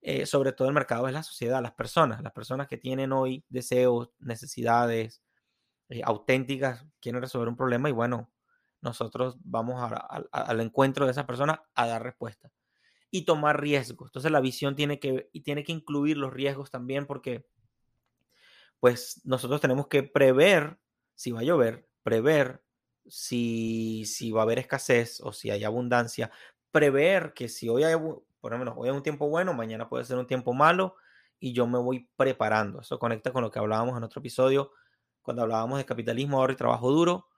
Eh, 0.02 0.26
sobre 0.26 0.52
todo 0.52 0.68
el 0.68 0.74
mercado 0.74 1.08
es 1.08 1.14
la 1.14 1.22
sociedad, 1.22 1.62
las 1.62 1.72
personas, 1.72 2.22
las 2.22 2.32
personas 2.32 2.68
que 2.68 2.76
tienen 2.76 3.12
hoy 3.12 3.44
deseos, 3.48 4.10
necesidades 4.18 5.22
eh, 5.88 6.02
auténticas, 6.04 6.86
quieren 7.00 7.22
resolver 7.22 7.48
un 7.48 7.56
problema 7.56 7.88
y 7.88 7.92
bueno, 7.92 8.30
nosotros 8.82 9.38
vamos 9.42 9.90
al 10.32 10.60
encuentro 10.60 11.06
de 11.06 11.12
esas 11.12 11.24
personas 11.24 11.60
a 11.74 11.86
dar 11.86 12.02
respuesta 12.02 12.50
y 13.10 13.24
tomar 13.24 13.60
riesgos. 13.60 14.08
Entonces 14.08 14.30
la 14.30 14.40
visión 14.40 14.76
tiene 14.76 15.00
que, 15.00 15.28
y 15.32 15.40
tiene 15.40 15.64
que 15.64 15.72
incluir 15.72 16.16
los 16.16 16.32
riesgos 16.32 16.70
también 16.70 17.06
porque 17.06 17.46
pues 18.78 19.20
nosotros 19.24 19.60
tenemos 19.60 19.88
que 19.88 20.02
prever 20.02 20.78
si 21.14 21.32
va 21.32 21.40
a 21.40 21.44
llover, 21.44 21.88
prever 22.02 22.62
si, 23.06 24.04
si 24.06 24.30
va 24.30 24.40
a 24.40 24.44
haber 24.44 24.58
escasez 24.58 25.20
o 25.20 25.32
si 25.32 25.50
hay 25.50 25.64
abundancia, 25.64 26.30
prever 26.70 27.34
que 27.34 27.48
si 27.48 27.68
hoy 27.68 27.82
hay, 27.84 27.94
por 28.40 28.52
lo 28.52 28.58
menos 28.58 28.74
hoy 28.76 28.88
es 28.88 28.94
un 28.94 29.02
tiempo 29.02 29.28
bueno, 29.28 29.52
mañana 29.52 29.88
puede 29.88 30.04
ser 30.04 30.16
un 30.16 30.26
tiempo 30.26 30.54
malo 30.54 30.96
y 31.38 31.52
yo 31.52 31.66
me 31.66 31.78
voy 31.78 32.08
preparando. 32.16 32.80
Eso 32.80 32.98
conecta 32.98 33.32
con 33.32 33.42
lo 33.42 33.50
que 33.50 33.58
hablábamos 33.58 33.96
en 33.96 34.04
otro 34.04 34.20
episodio 34.20 34.72
cuando 35.22 35.42
hablábamos 35.42 35.78
de 35.78 35.84
capitalismo, 35.84 36.38
ahorro 36.38 36.52
y 36.52 36.56
trabajo 36.56 36.90
duro. 36.90 37.29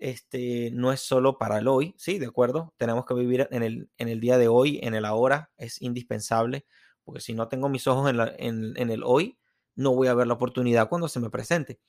Este 0.00 0.70
no 0.72 0.92
es 0.92 1.00
solo 1.00 1.36
para 1.38 1.58
el 1.58 1.68
hoy, 1.68 1.94
sí, 1.98 2.18
de 2.18 2.26
acuerdo. 2.26 2.74
Tenemos 2.78 3.04
que 3.04 3.14
vivir 3.14 3.46
en 3.50 3.62
el, 3.62 3.90
en 3.98 4.08
el 4.08 4.18
día 4.18 4.38
de 4.38 4.48
hoy, 4.48 4.80
en 4.82 4.94
el 4.94 5.04
ahora, 5.04 5.50
es 5.58 5.80
indispensable, 5.82 6.64
porque 7.04 7.20
si 7.20 7.34
no 7.34 7.48
tengo 7.48 7.68
mis 7.68 7.86
ojos 7.86 8.10
en, 8.10 8.90
el 8.90 9.02
hoy, 9.04 9.38
no 9.76 9.94
voy 9.94 10.08
a 10.08 10.14
ver 10.14 10.26
la 10.26 10.34
oportunidad 10.34 10.88
cuando 10.88 11.06
se 11.06 11.20
me 11.20 11.28
presente. 11.28 11.80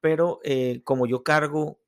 Pero 0.00 0.40
eh, 0.44 0.82
como 0.84 1.06
yo 1.06 1.22
cargo 1.24 1.80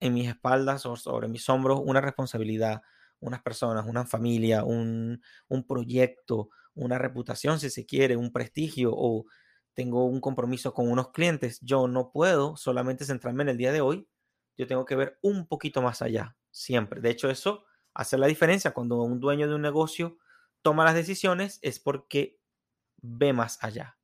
en 0.00 0.14
mis 0.14 0.28
espaldas 0.28 0.84
o 0.86 0.96
sobre 0.96 1.28
mis 1.28 1.48
hombros 1.48 1.80
una 1.84 2.00
responsabilidad, 2.00 2.82
unas 3.20 3.42
personas, 3.42 3.86
una 3.86 4.06
familia, 4.06 4.64
un, 4.64 5.22
proyecto, 5.68 6.50
una 6.74 6.98
reputación, 6.98 7.60
si 7.60 7.70
se 7.70 7.86
quiere, 7.86 8.16
un 8.16 8.32
prestigio 8.32 8.92
o 8.94 9.26
tengo 9.74 10.04
un 10.04 10.20
compromiso 10.20 10.74
con 10.74 10.90
unos 10.90 11.10
clientes, 11.10 11.58
yo 11.62 11.86
no 11.86 12.10
puedo 12.12 12.56
solamente 12.56 13.04
centrarme 13.04 13.44
en 13.44 13.50
el 13.50 13.56
día 13.56 13.72
de 13.72 13.80
hoy, 13.80 14.08
yo 14.56 14.66
tengo 14.66 14.84
que 14.84 14.96
ver 14.96 15.18
un 15.22 15.46
poquito 15.46 15.82
más 15.82 16.02
allá, 16.02 16.36
siempre. 16.50 17.00
De 17.00 17.10
hecho, 17.10 17.30
eso 17.30 17.64
hace 17.94 18.18
la 18.18 18.26
diferencia 18.26 18.72
cuando 18.72 19.02
un 19.02 19.20
dueño 19.20 19.48
de 19.48 19.54
un 19.54 19.62
negocio 19.62 20.18
toma 20.62 20.84
las 20.84 20.94
decisiones, 20.94 21.58
es 21.62 21.80
porque 21.80 22.38
ve 22.98 23.32
más 23.32 23.62
allá. 23.62 23.98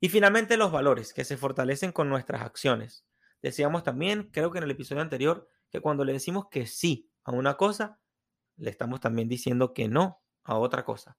Y 0.00 0.08
finalmente 0.08 0.56
los 0.56 0.72
valores 0.72 1.12
que 1.12 1.24
se 1.24 1.36
fortalecen 1.36 1.92
con 1.92 2.08
nuestras 2.08 2.42
acciones. 2.42 3.06
Decíamos 3.42 3.82
también, 3.82 4.30
creo 4.32 4.50
que 4.50 4.58
en 4.58 4.64
el 4.64 4.70
episodio 4.70 5.02
anterior, 5.02 5.48
que 5.70 5.80
cuando 5.80 6.04
le 6.04 6.12
decimos 6.12 6.48
que 6.50 6.66
sí 6.66 7.10
a 7.24 7.32
una 7.32 7.56
cosa, 7.56 8.00
le 8.56 8.70
estamos 8.70 9.00
también 9.00 9.28
diciendo 9.28 9.72
que 9.72 9.88
no 9.88 10.22
a 10.44 10.58
otra 10.58 10.84
cosa. 10.84 11.18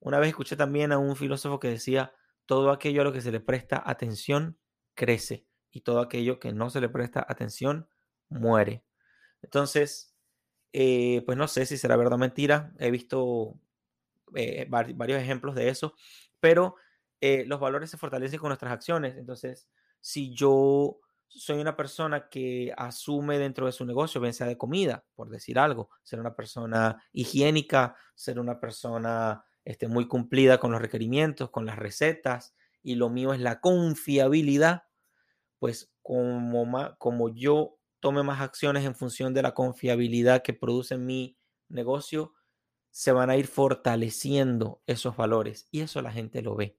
Una 0.00 0.18
vez 0.18 0.30
escuché 0.30 0.56
también 0.56 0.92
a 0.92 0.98
un 0.98 1.14
filósofo 1.14 1.60
que 1.60 1.68
decía, 1.68 2.14
todo 2.46 2.70
aquello 2.70 3.02
a 3.02 3.04
lo 3.04 3.12
que 3.12 3.20
se 3.20 3.30
le 3.30 3.40
presta 3.40 3.82
atención 3.84 4.58
crece 4.94 5.46
y 5.70 5.82
todo 5.82 6.00
aquello 6.00 6.40
que 6.40 6.52
no 6.52 6.70
se 6.70 6.80
le 6.80 6.88
presta 6.88 7.24
atención 7.28 7.88
muere. 8.28 8.84
Entonces, 9.42 10.14
eh, 10.72 11.22
pues 11.26 11.36
no 11.38 11.48
sé 11.48 11.66
si 11.66 11.76
será 11.76 11.96
verdad 11.96 12.14
o 12.14 12.18
mentira. 12.18 12.72
He 12.78 12.90
visto 12.90 13.58
eh, 14.34 14.66
varios 14.68 15.20
ejemplos 15.20 15.54
de 15.54 15.68
eso, 15.68 15.94
pero 16.40 16.76
eh, 17.20 17.44
los 17.46 17.60
valores 17.60 17.90
se 17.90 17.98
fortalecen 17.98 18.38
con 18.38 18.48
nuestras 18.48 18.72
acciones. 18.72 19.16
Entonces, 19.16 19.68
si 20.00 20.34
yo 20.34 21.00
soy 21.28 21.60
una 21.60 21.76
persona 21.76 22.28
que 22.28 22.72
asume 22.76 23.38
dentro 23.38 23.66
de 23.66 23.72
su 23.72 23.84
negocio, 23.84 24.20
bien 24.20 24.34
sea 24.34 24.46
de 24.46 24.58
comida, 24.58 25.04
por 25.14 25.30
decir 25.30 25.58
algo, 25.58 25.90
ser 26.02 26.18
una 26.18 26.34
persona 26.34 27.02
higiénica, 27.12 27.96
ser 28.14 28.40
una 28.40 28.58
persona 28.58 29.44
este, 29.64 29.86
muy 29.86 30.08
cumplida 30.08 30.58
con 30.58 30.72
los 30.72 30.80
requerimientos, 30.80 31.50
con 31.50 31.66
las 31.66 31.78
recetas, 31.78 32.54
y 32.82 32.96
lo 32.96 33.10
mío 33.10 33.32
es 33.32 33.40
la 33.40 33.60
confiabilidad, 33.60 34.84
pues 35.60 35.92
como, 36.02 36.96
como 36.98 37.28
yo 37.28 37.78
tome 38.00 38.24
más 38.24 38.40
acciones 38.40 38.84
en 38.84 38.96
función 38.96 39.34
de 39.34 39.42
la 39.42 39.54
confiabilidad 39.54 40.42
que 40.42 40.54
produce 40.54 40.96
mi 40.96 41.38
negocio, 41.68 42.32
se 42.90 43.12
van 43.12 43.30
a 43.30 43.36
ir 43.36 43.46
fortaleciendo 43.46 44.82
esos 44.86 45.16
valores 45.16 45.68
y 45.70 45.82
eso 45.82 46.02
la 46.02 46.10
gente 46.10 46.42
lo 46.42 46.56
ve. 46.56 46.76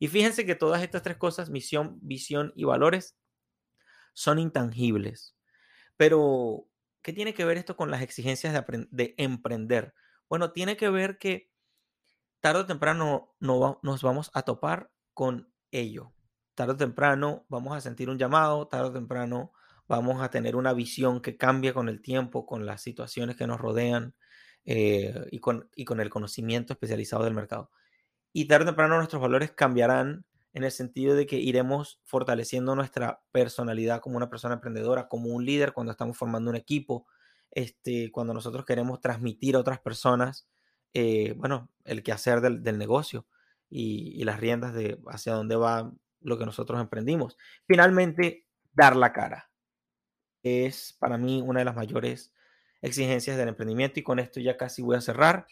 Y 0.00 0.08
fíjense 0.08 0.44
que 0.44 0.56
todas 0.56 0.82
estas 0.82 1.02
tres 1.02 1.18
cosas, 1.18 1.50
misión, 1.50 1.98
visión 2.00 2.52
y 2.56 2.64
valores, 2.64 3.16
son 4.14 4.38
intangibles. 4.38 5.36
Pero, 5.96 6.66
¿qué 7.02 7.12
tiene 7.12 7.34
que 7.34 7.44
ver 7.44 7.58
esto 7.58 7.76
con 7.76 7.90
las 7.90 8.02
exigencias 8.02 8.54
de, 8.90 9.14
emprender? 9.18 9.94
Bueno, 10.28 10.50
tiene 10.52 10.76
que 10.76 10.88
ver 10.88 11.18
que 11.18 11.52
tarde 12.40 12.60
o 12.60 12.66
temprano 12.66 13.34
no 13.38 13.78
nos 13.82 14.02
vamos 14.02 14.30
a 14.34 14.42
topar 14.42 14.90
con 15.12 15.52
ello. 15.70 16.12
Tarde 16.54 16.72
o 16.74 16.76
temprano 16.76 17.44
vamos 17.48 17.76
a 17.76 17.80
sentir 17.80 18.08
un 18.10 18.18
llamado, 18.18 18.66
tarde 18.68 18.86
o 18.88 18.92
temprano 18.92 19.52
vamos 19.88 20.22
a 20.22 20.30
tener 20.30 20.56
una 20.56 20.72
visión 20.72 21.20
que 21.20 21.36
cambia 21.36 21.74
con 21.74 21.88
el 21.88 22.00
tiempo, 22.00 22.46
con 22.46 22.64
las 22.66 22.82
situaciones 22.82 23.36
que 23.36 23.46
nos 23.46 23.60
rodean 23.60 24.14
eh, 24.64 25.26
y, 25.30 25.40
con, 25.40 25.68
y 25.74 25.84
con 25.84 26.00
el 26.00 26.10
conocimiento 26.10 26.72
especializado 26.72 27.24
del 27.24 27.34
mercado. 27.34 27.70
Y 28.32 28.46
tarde 28.46 28.64
o 28.64 28.66
temprano 28.68 28.96
nuestros 28.96 29.20
valores 29.20 29.52
cambiarán 29.52 30.24
en 30.52 30.64
el 30.64 30.70
sentido 30.70 31.14
de 31.16 31.26
que 31.26 31.36
iremos 31.36 32.00
fortaleciendo 32.04 32.74
nuestra 32.76 33.22
personalidad 33.32 34.00
como 34.00 34.16
una 34.16 34.30
persona 34.30 34.54
emprendedora, 34.54 35.08
como 35.08 35.30
un 35.30 35.44
líder 35.44 35.72
cuando 35.72 35.90
estamos 35.92 36.16
formando 36.16 36.50
un 36.50 36.56
equipo, 36.56 37.06
este, 37.50 38.10
cuando 38.12 38.32
nosotros 38.34 38.64
queremos 38.64 39.00
transmitir 39.00 39.56
a 39.56 39.60
otras 39.60 39.80
personas, 39.80 40.48
eh, 40.92 41.34
bueno, 41.36 41.70
el 41.84 42.02
quehacer 42.04 42.40
del, 42.40 42.62
del 42.62 42.78
negocio 42.78 43.26
y, 43.68 44.22
las 44.24 44.38
riendas 44.38 44.74
de 44.74 44.98
hacia 45.08 45.34
dónde 45.34 45.56
va 45.56 45.92
lo 46.24 46.38
que 46.38 46.46
nosotros 46.46 46.80
emprendimos. 46.80 47.36
Finalmente, 47.66 48.46
dar 48.72 48.96
la 48.96 49.12
cara. 49.12 49.50
Es 50.42 50.96
para 50.98 51.16
mí 51.16 51.40
una 51.40 51.60
de 51.60 51.64
las 51.64 51.76
mayores 51.76 52.34
exigencias 52.82 53.36
del 53.36 53.48
emprendimiento 53.48 54.00
y 54.00 54.02
con 54.02 54.18
esto 54.18 54.40
ya 54.40 54.56
casi 54.56 54.82
voy 54.82 54.96
a 54.96 55.00
cerrar. 55.00 55.46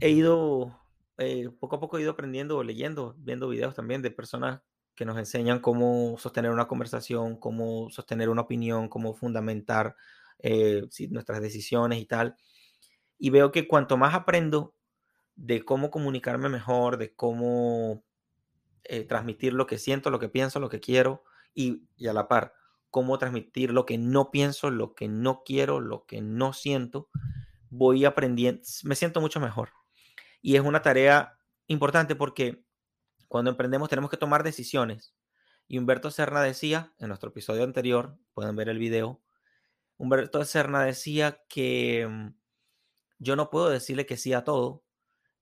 He 0.00 0.10
ido 0.10 0.82
eh, 1.18 1.50
poco 1.60 1.76
a 1.76 1.80
poco 1.80 1.98
he 1.98 2.02
ido 2.02 2.12
aprendiendo, 2.12 2.62
leyendo, 2.62 3.14
viendo 3.18 3.48
videos 3.48 3.74
también 3.74 4.02
de 4.02 4.10
personas 4.10 4.62
que 4.94 5.04
nos 5.04 5.18
enseñan 5.18 5.60
cómo 5.60 6.16
sostener 6.18 6.50
una 6.50 6.66
conversación, 6.66 7.36
cómo 7.38 7.90
sostener 7.90 8.28
una 8.28 8.42
opinión, 8.42 8.88
cómo 8.88 9.14
fundamentar 9.14 9.96
eh, 10.38 10.82
nuestras 11.10 11.40
decisiones 11.40 12.00
y 12.00 12.06
tal. 12.06 12.36
Y 13.18 13.30
veo 13.30 13.52
que 13.52 13.68
cuanto 13.68 13.96
más 13.96 14.14
aprendo 14.14 14.74
de 15.36 15.64
cómo 15.64 15.90
comunicarme 15.90 16.48
mejor, 16.48 16.98
de 16.98 17.14
cómo 17.14 18.04
eh, 18.84 19.04
transmitir 19.04 19.52
lo 19.52 19.66
que 19.66 19.78
siento, 19.78 20.10
lo 20.10 20.18
que 20.18 20.28
pienso, 20.28 20.60
lo 20.60 20.68
que 20.68 20.80
quiero, 20.80 21.24
y, 21.54 21.88
y 21.96 22.06
a 22.06 22.12
la 22.12 22.28
par, 22.28 22.54
cómo 22.90 23.18
transmitir 23.18 23.72
lo 23.72 23.86
que 23.86 23.98
no 23.98 24.30
pienso, 24.30 24.70
lo 24.70 24.94
que 24.94 25.08
no 25.08 25.42
quiero, 25.44 25.80
lo 25.80 26.06
que 26.06 26.20
no 26.20 26.52
siento, 26.52 27.08
voy 27.70 28.04
aprendiendo, 28.04 28.62
me 28.84 28.94
siento 28.94 29.20
mucho 29.20 29.40
mejor. 29.40 29.70
Y 30.40 30.56
es 30.56 30.62
una 30.62 30.82
tarea 30.82 31.38
importante 31.66 32.16
porque 32.16 32.64
cuando 33.28 33.50
emprendemos 33.50 33.88
tenemos 33.88 34.10
que 34.10 34.16
tomar 34.16 34.42
decisiones. 34.42 35.14
Y 35.68 35.78
Humberto 35.78 36.10
Serna 36.10 36.42
decía, 36.42 36.92
en 36.98 37.08
nuestro 37.08 37.30
episodio 37.30 37.64
anterior, 37.64 38.18
pueden 38.34 38.56
ver 38.56 38.68
el 38.68 38.78
video, 38.78 39.22
Humberto 39.96 40.44
Serna 40.44 40.82
decía 40.82 41.40
que 41.48 42.06
mm, 42.08 42.34
yo 43.18 43.36
no 43.36 43.50
puedo 43.50 43.70
decirle 43.70 44.04
que 44.04 44.16
sí 44.16 44.32
a 44.32 44.42
todo. 44.42 44.84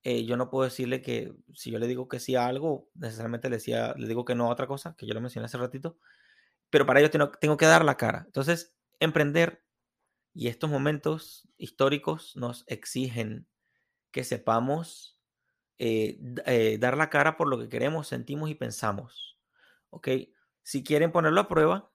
Eh, 0.02 0.24
yo 0.24 0.36
no 0.36 0.48
puedo 0.50 0.64
decirle 0.64 1.02
que 1.02 1.34
si 1.54 1.70
yo 1.70 1.78
le 1.78 1.86
digo 1.86 2.08
que 2.08 2.20
sí 2.20 2.34
a 2.36 2.46
algo, 2.46 2.88
necesariamente 2.94 3.50
le, 3.50 3.56
decía, 3.56 3.94
le 3.96 4.08
digo 4.08 4.24
que 4.24 4.34
no 4.34 4.46
a 4.46 4.52
otra 4.52 4.66
cosa, 4.66 4.94
que 4.96 5.06
yo 5.06 5.14
lo 5.14 5.20
mencioné 5.20 5.46
hace 5.46 5.58
ratito, 5.58 5.98
pero 6.70 6.86
para 6.86 7.00
ello 7.00 7.10
tengo, 7.10 7.30
tengo 7.32 7.56
que 7.56 7.66
dar 7.66 7.84
la 7.84 7.96
cara. 7.96 8.22
Entonces, 8.26 8.74
emprender 8.98 9.62
y 10.32 10.48
estos 10.48 10.70
momentos 10.70 11.48
históricos 11.58 12.36
nos 12.36 12.64
exigen 12.68 13.46
que 14.10 14.24
sepamos 14.24 15.18
eh, 15.78 16.20
eh, 16.46 16.78
dar 16.78 16.96
la 16.96 17.10
cara 17.10 17.36
por 17.36 17.48
lo 17.48 17.58
que 17.58 17.68
queremos, 17.68 18.08
sentimos 18.08 18.50
y 18.50 18.54
pensamos. 18.54 19.38
¿Ok? 19.90 20.08
Si 20.62 20.84
quieren 20.84 21.12
ponerlo 21.12 21.40
a 21.40 21.48
prueba, 21.48 21.90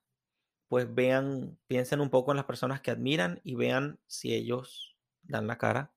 pues 0.68 0.94
vean, 0.94 1.58
piensen 1.68 2.02
un 2.02 2.10
poco 2.10 2.32
en 2.32 2.38
las 2.38 2.46
personas 2.46 2.82
que 2.82 2.92
admiran 2.92 3.40
y 3.44 3.56
vean 3.56 4.00
si 4.08 4.34
ellos 4.34 4.98
dan 5.24 5.48
la 5.48 5.58
cara, 5.58 5.94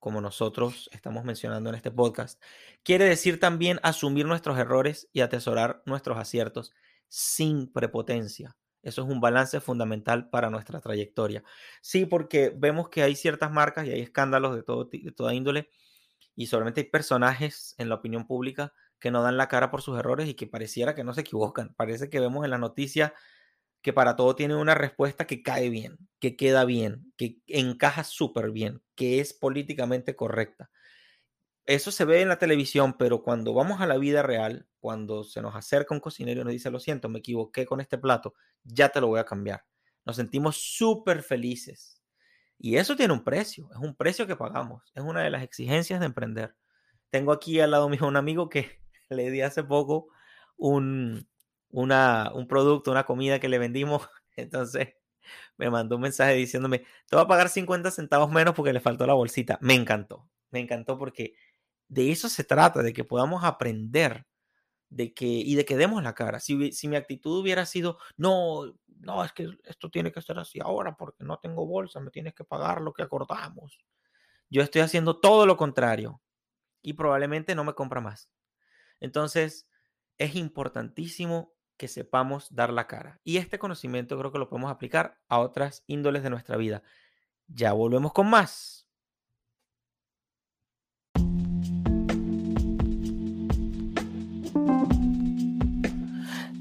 como 0.00 0.20
nosotros 0.20 0.90
estamos 0.92 1.24
mencionando 1.24 1.68
en 1.70 1.76
este 1.76 1.90
podcast. 1.90 2.42
Quiere 2.82 3.04
decir 3.04 3.38
también 3.38 3.78
asumir 3.82 4.26
nuestros 4.26 4.58
errores 4.58 5.08
y 5.12 5.20
atesorar 5.20 5.82
nuestros 5.86 6.18
aciertos 6.18 6.72
sin 7.06 7.70
prepotencia. 7.70 8.56
Eso 8.82 9.02
es 9.02 9.08
un 9.08 9.20
balance 9.20 9.60
fundamental 9.60 10.30
para 10.30 10.48
nuestra 10.50 10.80
trayectoria. 10.80 11.44
Sí, 11.82 12.06
porque 12.06 12.52
vemos 12.56 12.88
que 12.88 13.02
hay 13.02 13.14
ciertas 13.14 13.52
marcas 13.52 13.86
y 13.86 13.92
hay 13.92 14.00
escándalos 14.00 14.56
de, 14.56 14.62
todo, 14.62 14.86
de 14.86 15.12
toda 15.12 15.34
índole 15.34 15.68
y 16.34 16.46
solamente 16.46 16.80
hay 16.80 16.86
personajes 16.88 17.74
en 17.76 17.90
la 17.90 17.96
opinión 17.96 18.26
pública 18.26 18.72
que 18.98 19.10
no 19.10 19.22
dan 19.22 19.36
la 19.36 19.48
cara 19.48 19.70
por 19.70 19.82
sus 19.82 19.98
errores 19.98 20.28
y 20.28 20.34
que 20.34 20.46
pareciera 20.46 20.94
que 20.94 21.04
no 21.04 21.12
se 21.12 21.20
equivocan. 21.20 21.74
Parece 21.74 22.08
que 22.08 22.20
vemos 22.20 22.44
en 22.44 22.50
la 22.50 22.58
noticia 22.58 23.14
que 23.82 23.92
para 23.92 24.16
todo 24.16 24.36
tiene 24.36 24.56
una 24.56 24.74
respuesta 24.74 25.26
que 25.26 25.42
cae 25.42 25.70
bien, 25.70 25.98
que 26.18 26.36
queda 26.36 26.64
bien, 26.64 27.12
que 27.16 27.38
encaja 27.46 28.04
súper 28.04 28.50
bien, 28.50 28.82
que 28.94 29.20
es 29.20 29.32
políticamente 29.32 30.16
correcta 30.16 30.70
eso 31.70 31.92
se 31.92 32.04
ve 32.04 32.20
en 32.20 32.28
la 32.28 32.38
televisión, 32.38 32.96
pero 32.98 33.22
cuando 33.22 33.54
vamos 33.54 33.80
a 33.80 33.86
la 33.86 33.96
vida 33.96 34.22
real, 34.24 34.66
cuando 34.80 35.22
se 35.22 35.40
nos 35.40 35.54
acerca 35.54 35.94
un 35.94 36.00
cocinero 36.00 36.40
y 36.40 36.44
nos 36.44 36.52
dice, 36.52 36.68
lo 36.68 36.80
siento, 36.80 37.08
me 37.08 37.20
equivoqué 37.20 37.64
con 37.64 37.80
este 37.80 37.96
plato, 37.96 38.34
ya 38.64 38.88
te 38.88 39.00
lo 39.00 39.06
voy 39.06 39.20
a 39.20 39.24
cambiar. 39.24 39.64
Nos 40.04 40.16
sentimos 40.16 40.56
súper 40.56 41.22
felices. 41.22 42.02
Y 42.58 42.76
eso 42.76 42.96
tiene 42.96 43.12
un 43.12 43.22
precio, 43.22 43.68
es 43.72 43.78
un 43.78 43.94
precio 43.94 44.26
que 44.26 44.34
pagamos, 44.34 44.82
es 44.96 45.02
una 45.04 45.22
de 45.22 45.30
las 45.30 45.44
exigencias 45.44 46.00
de 46.00 46.06
emprender. 46.06 46.56
Tengo 47.08 47.30
aquí 47.30 47.60
al 47.60 47.70
lado 47.70 47.88
mío 47.88 48.04
un 48.06 48.16
amigo 48.16 48.48
que 48.48 48.80
le 49.08 49.30
di 49.30 49.40
hace 49.40 49.62
poco 49.62 50.08
un, 50.56 51.29
una, 51.70 52.30
un 52.34 52.46
producto, 52.46 52.90
una 52.90 53.04
comida 53.04 53.40
que 53.40 53.48
le 53.48 53.58
vendimos, 53.58 54.08
entonces 54.36 54.94
me 55.56 55.70
mandó 55.70 55.96
un 55.96 56.02
mensaje 56.02 56.34
diciéndome, 56.34 56.80
te 57.08 57.16
voy 57.16 57.24
a 57.24 57.28
pagar 57.28 57.48
50 57.48 57.90
centavos 57.90 58.30
menos 58.30 58.54
porque 58.54 58.72
le 58.72 58.80
faltó 58.80 59.06
la 59.06 59.14
bolsita. 59.14 59.58
Me 59.60 59.74
encantó, 59.74 60.28
me 60.50 60.60
encantó 60.60 60.98
porque 60.98 61.34
de 61.88 62.10
eso 62.10 62.28
se 62.28 62.44
trata, 62.44 62.82
de 62.82 62.92
que 62.92 63.04
podamos 63.04 63.44
aprender 63.44 64.26
de 64.88 65.14
que, 65.14 65.26
y 65.26 65.54
de 65.54 65.64
que 65.64 65.76
demos 65.76 66.02
la 66.02 66.14
cara. 66.14 66.40
Si, 66.40 66.72
si 66.72 66.88
mi 66.88 66.96
actitud 66.96 67.40
hubiera 67.40 67.64
sido, 67.64 67.98
no, 68.16 68.74
no, 68.88 69.24
es 69.24 69.32
que 69.32 69.48
esto 69.64 69.88
tiene 69.90 70.12
que 70.12 70.20
ser 70.20 70.38
así 70.38 70.58
ahora 70.60 70.96
porque 70.96 71.24
no 71.24 71.38
tengo 71.38 71.66
bolsa, 71.66 72.00
me 72.00 72.10
tienes 72.10 72.34
que 72.34 72.44
pagar 72.44 72.80
lo 72.80 72.92
que 72.92 73.02
acordamos. 73.02 73.78
Yo 74.50 74.62
estoy 74.62 74.82
haciendo 74.82 75.20
todo 75.20 75.46
lo 75.46 75.56
contrario 75.56 76.20
y 76.82 76.94
probablemente 76.94 77.54
no 77.54 77.64
me 77.64 77.74
compra 77.74 78.00
más. 78.00 78.30
Entonces, 78.98 79.68
es 80.18 80.34
importantísimo 80.34 81.54
que 81.80 81.88
sepamos 81.88 82.54
dar 82.54 82.70
la 82.74 82.86
cara. 82.86 83.22
Y 83.24 83.38
este 83.38 83.58
conocimiento 83.58 84.18
creo 84.18 84.30
que 84.30 84.38
lo 84.38 84.50
podemos 84.50 84.70
aplicar 84.70 85.18
a 85.30 85.38
otras 85.38 85.82
índoles 85.86 86.22
de 86.22 86.28
nuestra 86.28 86.58
vida. 86.58 86.82
Ya 87.48 87.72
volvemos 87.72 88.12
con 88.12 88.28
más. 88.28 88.86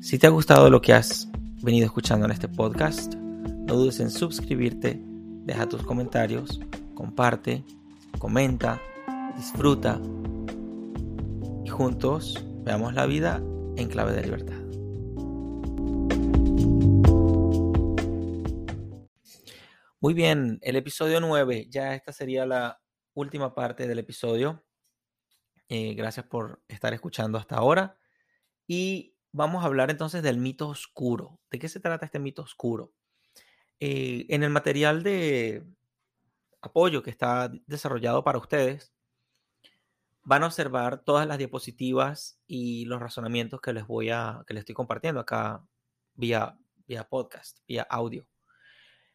Si 0.01 0.17
te 0.17 0.25
ha 0.25 0.29
gustado 0.29 0.69
lo 0.69 0.79
que 0.79 0.93
has 0.93 1.27
venido 1.61 1.85
escuchando 1.85 2.25
en 2.25 2.31
este 2.31 2.47
podcast, 2.47 3.13
no 3.15 3.73
dudes 3.73 3.99
en 3.99 4.11
suscribirte, 4.11 5.01
deja 5.43 5.67
tus 5.67 5.83
comentarios, 5.83 6.61
comparte, 6.95 7.65
comenta, 8.19 8.79
disfruta 9.35 9.99
y 11.65 11.67
juntos 11.67 12.41
veamos 12.63 12.93
la 12.93 13.05
vida 13.05 13.43
en 13.75 13.89
clave 13.89 14.13
de 14.13 14.21
libertad. 14.23 14.58
Muy 20.01 20.13
bien, 20.13 20.59
el 20.61 20.77
episodio 20.77 21.19
9, 21.19 21.67
ya 21.69 21.93
esta 21.93 22.13
sería 22.13 22.45
la 22.45 22.81
última 23.13 23.53
parte 23.53 23.85
del 23.85 23.99
episodio. 23.99 24.63
Eh, 25.67 25.93
gracias 25.93 26.25
por 26.25 26.63
estar 26.69 26.93
escuchando 26.93 27.37
hasta 27.37 27.57
ahora. 27.57 27.97
Y 28.67 29.17
vamos 29.33 29.61
a 29.61 29.67
hablar 29.67 29.91
entonces 29.91 30.23
del 30.23 30.37
mito 30.37 30.69
oscuro. 30.69 31.41
¿De 31.51 31.59
qué 31.59 31.67
se 31.67 31.81
trata 31.81 32.05
este 32.05 32.19
mito 32.19 32.43
oscuro? 32.43 32.93
Eh, 33.81 34.25
en 34.29 34.43
el 34.43 34.51
material 34.51 35.03
de 35.03 35.65
apoyo 36.61 37.03
que 37.03 37.11
está 37.11 37.51
desarrollado 37.67 38.23
para 38.23 38.39
ustedes, 38.39 38.93
van 40.23 40.43
a 40.43 40.47
observar 40.47 41.03
todas 41.03 41.27
las 41.27 41.37
diapositivas 41.39 42.39
y 42.47 42.85
los 42.85 43.01
razonamientos 43.01 43.59
que 43.59 43.73
les 43.73 43.85
voy 43.85 44.11
a, 44.11 44.43
que 44.47 44.53
les 44.53 44.61
estoy 44.61 44.75
compartiendo 44.75 45.19
acá 45.19 45.65
vía, 46.13 46.57
vía 46.87 47.03
podcast, 47.09 47.59
vía 47.67 47.83
audio. 47.89 48.25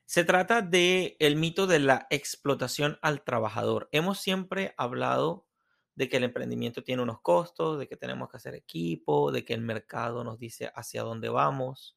Se 0.06 0.24
trata 0.24 0.60
de 0.62 1.16
el 1.18 1.36
mito 1.36 1.66
de 1.66 1.78
la 1.78 2.06
explotación 2.10 2.98
al 3.02 3.22
trabajador. 3.24 3.88
Hemos 3.90 4.20
siempre 4.20 4.74
hablado 4.76 5.46
de 5.94 6.08
que 6.08 6.18
el 6.18 6.24
emprendimiento 6.24 6.82
tiene 6.82 7.02
unos 7.02 7.20
costos, 7.20 7.78
de 7.78 7.88
que 7.88 7.96
tenemos 7.96 8.28
que 8.28 8.36
hacer 8.36 8.54
equipo, 8.54 9.32
de 9.32 9.44
que 9.44 9.54
el 9.54 9.60
mercado 9.62 10.24
nos 10.24 10.38
dice 10.38 10.70
hacia 10.74 11.02
dónde 11.02 11.28
vamos, 11.28 11.96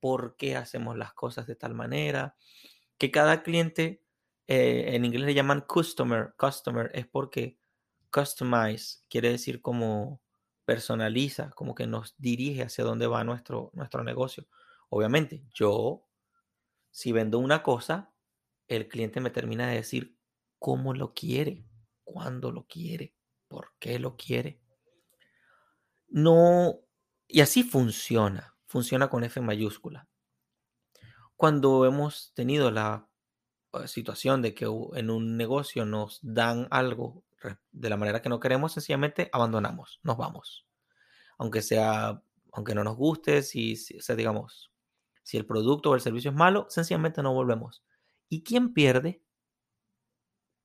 por 0.00 0.36
qué 0.36 0.56
hacemos 0.56 0.96
las 0.96 1.12
cosas 1.12 1.46
de 1.46 1.56
tal 1.56 1.74
manera, 1.74 2.36
que 2.98 3.10
cada 3.10 3.42
cliente, 3.42 4.02
eh, 4.46 4.94
en 4.94 5.04
inglés 5.04 5.26
le 5.26 5.34
llaman 5.34 5.62
customer, 5.62 6.34
customer 6.38 6.90
es 6.94 7.06
porque 7.06 7.58
customize 8.10 9.00
quiere 9.08 9.30
decir 9.30 9.60
como 9.60 10.20
personaliza, 10.64 11.50
como 11.50 11.74
que 11.74 11.86
nos 11.86 12.14
dirige 12.18 12.62
hacia 12.62 12.84
dónde 12.84 13.06
va 13.06 13.24
nuestro, 13.24 13.70
nuestro 13.74 14.04
negocio. 14.04 14.46
Obviamente, 14.88 15.44
yo, 15.52 16.06
si 16.92 17.10
vendo 17.10 17.40
una 17.40 17.64
cosa, 17.64 18.14
el 18.68 18.86
cliente 18.86 19.20
me 19.20 19.30
termina 19.30 19.66
de 19.66 19.74
decir 19.74 20.16
cómo 20.60 20.94
lo 20.94 21.12
quiere, 21.12 21.64
cuándo 22.04 22.52
lo 22.52 22.66
quiere 22.68 23.14
por 23.52 23.74
qué 23.78 23.98
lo 23.98 24.16
quiere. 24.16 24.62
No, 26.08 26.80
y 27.28 27.42
así 27.42 27.62
funciona, 27.62 28.56
funciona 28.66 29.10
con 29.10 29.24
F 29.24 29.42
mayúscula. 29.42 30.08
Cuando 31.36 31.84
hemos 31.84 32.32
tenido 32.34 32.70
la 32.70 33.06
eh, 33.74 33.86
situación 33.88 34.40
de 34.40 34.54
que 34.54 34.64
en 34.64 35.10
un 35.10 35.36
negocio 35.36 35.84
nos 35.84 36.18
dan 36.22 36.66
algo 36.70 37.24
de 37.72 37.90
la 37.90 37.98
manera 37.98 38.22
que 38.22 38.30
no 38.30 38.40
queremos, 38.40 38.72
sencillamente 38.72 39.28
abandonamos, 39.34 40.00
nos 40.02 40.16
vamos. 40.16 40.66
Aunque 41.36 41.60
sea, 41.60 42.22
aunque 42.52 42.74
no 42.74 42.84
nos 42.84 42.96
guste, 42.96 43.42
si, 43.42 43.76
si 43.76 43.98
digamos, 44.16 44.71
si 45.22 45.36
el 45.36 45.46
producto 45.46 45.90
o 45.90 45.94
el 45.94 46.00
servicio 46.00 46.30
es 46.30 46.36
malo, 46.36 46.66
sencillamente 46.68 47.22
no 47.22 47.32
volvemos. 47.32 47.84
¿Y 48.28 48.42
quién 48.42 48.72
pierde? 48.72 49.22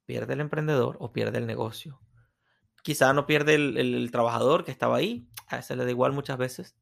Pierde 0.05 0.33
el 0.33 0.41
emprendedor 0.41 0.97
o 0.99 1.11
pierde 1.11 1.37
el 1.37 1.47
negocio. 1.47 1.99
Quizá 2.81 3.13
no 3.13 3.25
pierde 3.25 3.55
el, 3.55 4.09
trabajador 4.11 4.63
que 4.63 4.71
estaba 4.71 4.95
ahí, 4.95 5.27
a 5.47 5.59
ese 5.59 5.75
le 5.75 5.83
da 5.83 5.91
igual 5.91 6.13
muchas 6.13 6.37
veces, 6.37 6.77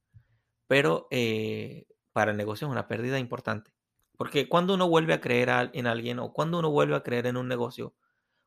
pero 0.68 1.08
eh, 1.10 1.88
para 2.14 2.32
el 2.32 2.38
negocio 2.38 2.68
es 2.68 2.72
una 2.72 2.88
pérdida 2.88 3.20
importante. 3.20 3.74
Porque 4.18 4.48
cuando 4.48 4.76
uno 4.76 4.88
vuelve 4.88 5.14
a 5.14 5.22
creer 5.22 5.72
en 5.74 5.88
alguien 5.88 6.20
o 6.20 6.32
cuando 6.32 6.60
uno 6.60 6.70
vuelve 6.70 6.96
a 6.96 7.04
creer 7.04 7.28
en 7.28 7.38
un 7.38 7.48
negocio, 7.48 7.96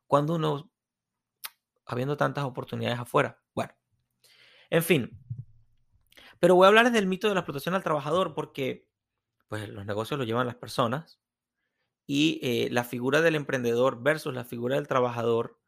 cuando 0.06 0.36
uno, 0.36 0.70
habiendo 1.84 2.16
tantas 2.16 2.44
oportunidades 2.44 2.98
afuera, 2.98 3.42
bueno, 3.54 3.74
en 4.70 4.82
fin. 4.82 5.18
Pero 6.40 6.54
voy 6.54 6.64
a 6.64 6.68
hablar 6.68 6.90
del 6.92 7.06
mito 7.06 7.28
de 7.28 7.34
la 7.34 7.40
explotación 7.40 7.74
al 7.74 7.82
trabajador 7.82 8.34
porque 8.34 8.87
pues 9.48 9.68
los 9.68 9.86
negocios 9.86 10.18
lo 10.18 10.24
llevan 10.24 10.46
las 10.46 10.56
personas 10.56 11.20
Y 12.06 12.40
eh, 12.42 12.70
la 12.70 12.84
figura 12.84 13.20
del 13.22 13.34
emprendedor 13.36 14.02
versus 14.02 14.34
la 14.34 14.44
figura 14.44 14.76
del 14.76 14.88
trabajador 14.88 15.60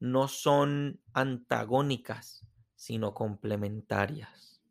no 0.00 0.28
son 0.28 1.02
antagónicas, 1.12 2.46
sino 2.76 3.14
complementarias. 3.14 4.62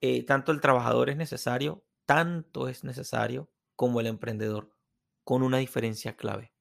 Eh, 0.00 0.24
tanto 0.24 0.52
el 0.52 0.60
trabajador 0.60 1.10
es 1.10 1.16
necesario, 1.16 1.84
tanto 2.06 2.68
es 2.68 2.84
necesario 2.84 3.50
como 3.76 4.00
el 4.00 4.06
emprendedor, 4.06 4.76
con 5.24 5.42
una 5.42 5.58
diferencia 5.58 6.16
clave. 6.16 6.52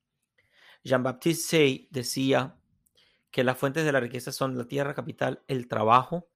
Jean-Baptiste 0.84 1.44
Say 1.44 1.88
decía 1.92 2.58
que 3.32 3.44
las 3.44 3.58
fuentes 3.58 3.86
de 3.86 3.92
la 3.92 4.00
riqueza 4.00 4.32
son 4.32 4.58
la 4.58 4.66
tierra 4.68 4.94
capital, 4.96 5.44
el 5.48 5.68
trabajo 5.68 6.30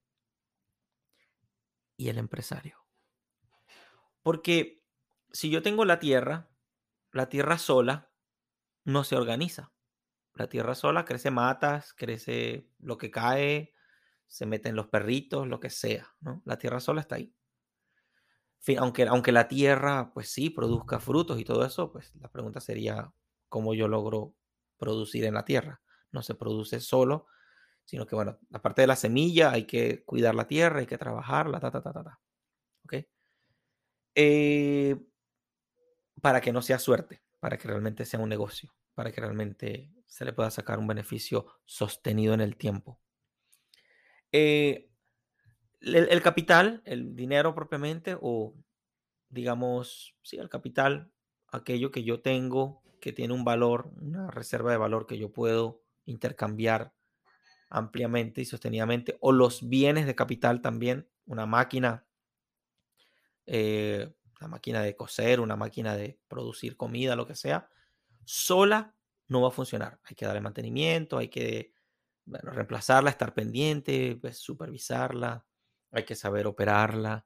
y 1.97 2.09
el 2.09 2.17
empresario. 2.17 2.80
Porque 4.23 4.83
si 5.31 5.49
yo 5.49 5.61
tengo 5.61 5.85
la 5.85 5.99
tierra, 5.99 6.49
la 7.11 7.29
tierra 7.29 7.57
sola 7.57 8.11
no 8.83 9.03
se 9.03 9.15
organiza. 9.15 9.73
La 10.33 10.47
tierra 10.47 10.75
sola 10.75 11.05
crece 11.05 11.31
matas, 11.31 11.93
crece 11.93 12.69
lo 12.79 12.97
que 12.97 13.11
cae, 13.11 13.73
se 14.27 14.45
meten 14.45 14.75
los 14.75 14.87
perritos, 14.87 15.47
lo 15.47 15.59
que 15.59 15.69
sea, 15.69 16.15
¿no? 16.21 16.41
La 16.45 16.57
tierra 16.57 16.79
sola 16.79 17.01
está 17.01 17.15
ahí. 17.15 17.35
Aunque, 18.77 19.07
aunque 19.07 19.31
la 19.31 19.47
tierra, 19.47 20.11
pues 20.13 20.31
sí, 20.31 20.49
produzca 20.49 20.99
frutos 20.99 21.39
y 21.39 21.43
todo 21.43 21.65
eso, 21.65 21.91
pues 21.91 22.15
la 22.15 22.29
pregunta 22.29 22.59
sería 22.61 23.11
cómo 23.49 23.73
yo 23.73 23.87
logro 23.87 24.35
producir 24.77 25.25
en 25.25 25.33
la 25.33 25.45
tierra. 25.45 25.81
No 26.11 26.21
se 26.21 26.35
produce 26.35 26.79
solo, 26.79 27.27
sino 27.85 28.05
que, 28.05 28.15
bueno, 28.15 28.39
aparte 28.53 28.81
de 28.81 28.87
la 28.87 28.95
semilla, 28.95 29.51
hay 29.51 29.65
que 29.65 30.03
cuidar 30.05 30.35
la 30.35 30.47
tierra, 30.47 30.79
hay 30.79 30.85
que 30.85 30.97
trabajarla, 30.97 31.59
ta, 31.59 31.71
ta, 31.71 31.81
ta, 31.81 31.91
ta, 31.91 32.03
ta. 32.03 32.19
¿Ok? 32.85 32.93
Eh, 34.15 34.97
para 36.21 36.41
que 36.41 36.51
no 36.51 36.61
sea 36.61 36.79
suerte, 36.79 37.21
para 37.39 37.57
que 37.57 37.67
realmente 37.67 38.05
sea 38.05 38.19
un 38.19 38.29
negocio, 38.29 38.73
para 38.93 39.11
que 39.11 39.21
realmente 39.21 39.91
se 40.05 40.25
le 40.25 40.33
pueda 40.33 40.51
sacar 40.51 40.79
un 40.79 40.87
beneficio 40.87 41.47
sostenido 41.65 42.33
en 42.33 42.41
el 42.41 42.57
tiempo. 42.57 42.99
Eh, 44.31 44.89
el, 45.81 46.21
capital, 46.21 46.81
el 46.85 47.15
dinero 47.15 47.55
propiamente, 47.55 48.17
o 48.21 48.53
digamos, 49.29 50.15
sí, 50.21 50.37
el 50.37 50.49
capital, 50.49 51.11
aquello 51.47 51.91
que 51.91 52.03
yo 52.03 52.21
tengo 52.21 52.81
que 52.99 53.11
tiene 53.11 53.33
un 53.33 53.43
valor, 53.43 53.91
una 53.99 54.29
reserva 54.29 54.71
de 54.71 54.77
valor 54.77 55.07
que 55.07 55.17
yo 55.17 55.33
puedo 55.33 55.81
intercambiar 56.05 56.93
ampliamente 57.69 58.41
y 58.41 58.45
sostenidamente, 58.45 59.17
o 59.21 59.31
los 59.31 59.67
bienes 59.67 60.05
de 60.05 60.15
capital 60.15 60.61
también, 60.61 61.09
una 61.25 61.45
máquina, 61.45 62.05
eh, 63.45 64.13
una 64.39 64.47
máquina 64.47 64.81
de 64.81 64.95
coser, 64.95 65.39
una 65.39 65.55
máquina 65.55 65.95
de 65.95 66.19
producir 66.27 66.77
comida, 66.77 67.15
lo 67.15 67.27
que 67.27 67.35
sea, 67.35 67.69
sola 68.25 68.95
no 69.27 69.41
va 69.41 69.49
a 69.49 69.51
funcionar. 69.51 69.99
Hay 70.03 70.15
que 70.15 70.25
darle 70.25 70.41
mantenimiento, 70.41 71.17
hay 71.17 71.29
que 71.29 71.73
reemplazarla, 72.25 73.09
estar 73.09 73.33
pendiente, 73.33 74.17
pues, 74.19 74.37
supervisarla, 74.37 75.45
hay 75.91 76.03
que 76.03 76.15
saber 76.15 76.47
operarla. 76.47 77.25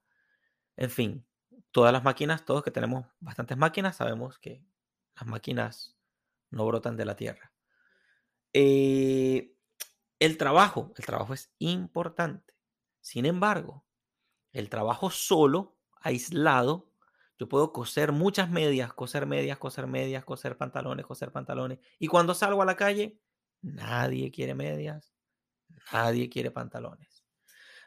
En 0.78 0.89
fin, 0.89 1.25
todas 1.71 1.93
las 1.93 2.04
máquinas, 2.04 2.45
todos 2.45 2.63
que 2.63 2.71
tenemos 2.71 3.06
bastantes 3.19 3.58
máquinas, 3.58 3.97
sabemos 3.97 4.39
que 4.39 4.63
las 5.15 5.28
máquinas 5.28 5.97
no 6.49 6.65
brotan 6.65 6.97
de 6.97 7.06
la 7.06 7.15
tierra. 7.15 7.54
Eh, 8.54 9.54
el 10.19 10.38
trabajo, 10.38 10.93
el 10.97 11.06
trabajo 11.06 11.34
es 11.34 11.54
importante. 11.60 12.54
Sin 13.01 13.25
embargo, 13.25 13.86
el 14.54 14.69
trabajo 14.69 15.10
solo, 15.10 15.74
aislado, 16.05 16.91
yo 17.37 17.49
puedo 17.49 17.73
coser 17.73 18.11
muchas 18.11 18.49
medias, 18.49 18.93
coser 18.93 19.25
medias, 19.25 19.57
coser 19.57 19.87
medias, 19.87 20.23
coser 20.23 20.55
pantalones, 20.55 21.05
coser 21.05 21.31
pantalones. 21.31 21.79
Y 21.99 22.07
cuando 22.07 22.33
salgo 22.33 22.61
a 22.61 22.65
la 22.65 22.75
calle, 22.75 23.19
nadie 23.61 24.31
quiere 24.31 24.55
medias, 24.55 25.13
nadie 25.91 26.29
quiere 26.29 26.51
pantalones. 26.51 27.25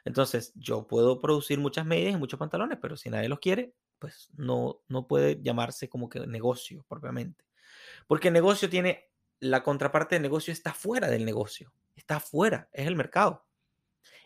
Entonces, 0.05 0.51
yo 0.55 0.85
puedo 0.85 1.19
producir 1.19 1.59
muchas 1.59 1.85
medias 1.85 2.13
y 2.13 2.17
muchos 2.17 2.39
pantalones, 2.39 2.77
pero 2.81 2.95
si 2.95 3.09
nadie 3.09 3.29
los 3.29 3.39
quiere, 3.39 3.73
pues 3.97 4.29
no, 4.35 4.81
no 4.87 5.07
puede 5.07 5.41
llamarse 5.41 5.89
como 5.89 6.09
que 6.09 6.19
negocio 6.27 6.85
propiamente. 6.87 7.45
Porque 8.05 8.27
el 8.27 8.33
negocio 8.33 8.69
tiene, 8.69 9.09
la 9.39 9.63
contraparte 9.63 10.15
del 10.15 10.21
negocio 10.21 10.51
está 10.51 10.73
fuera 10.73 11.07
del 11.09 11.25
negocio, 11.25 11.73
está 11.95 12.19
fuera, 12.19 12.69
es 12.71 12.87
el 12.87 12.95
mercado. 12.95 13.45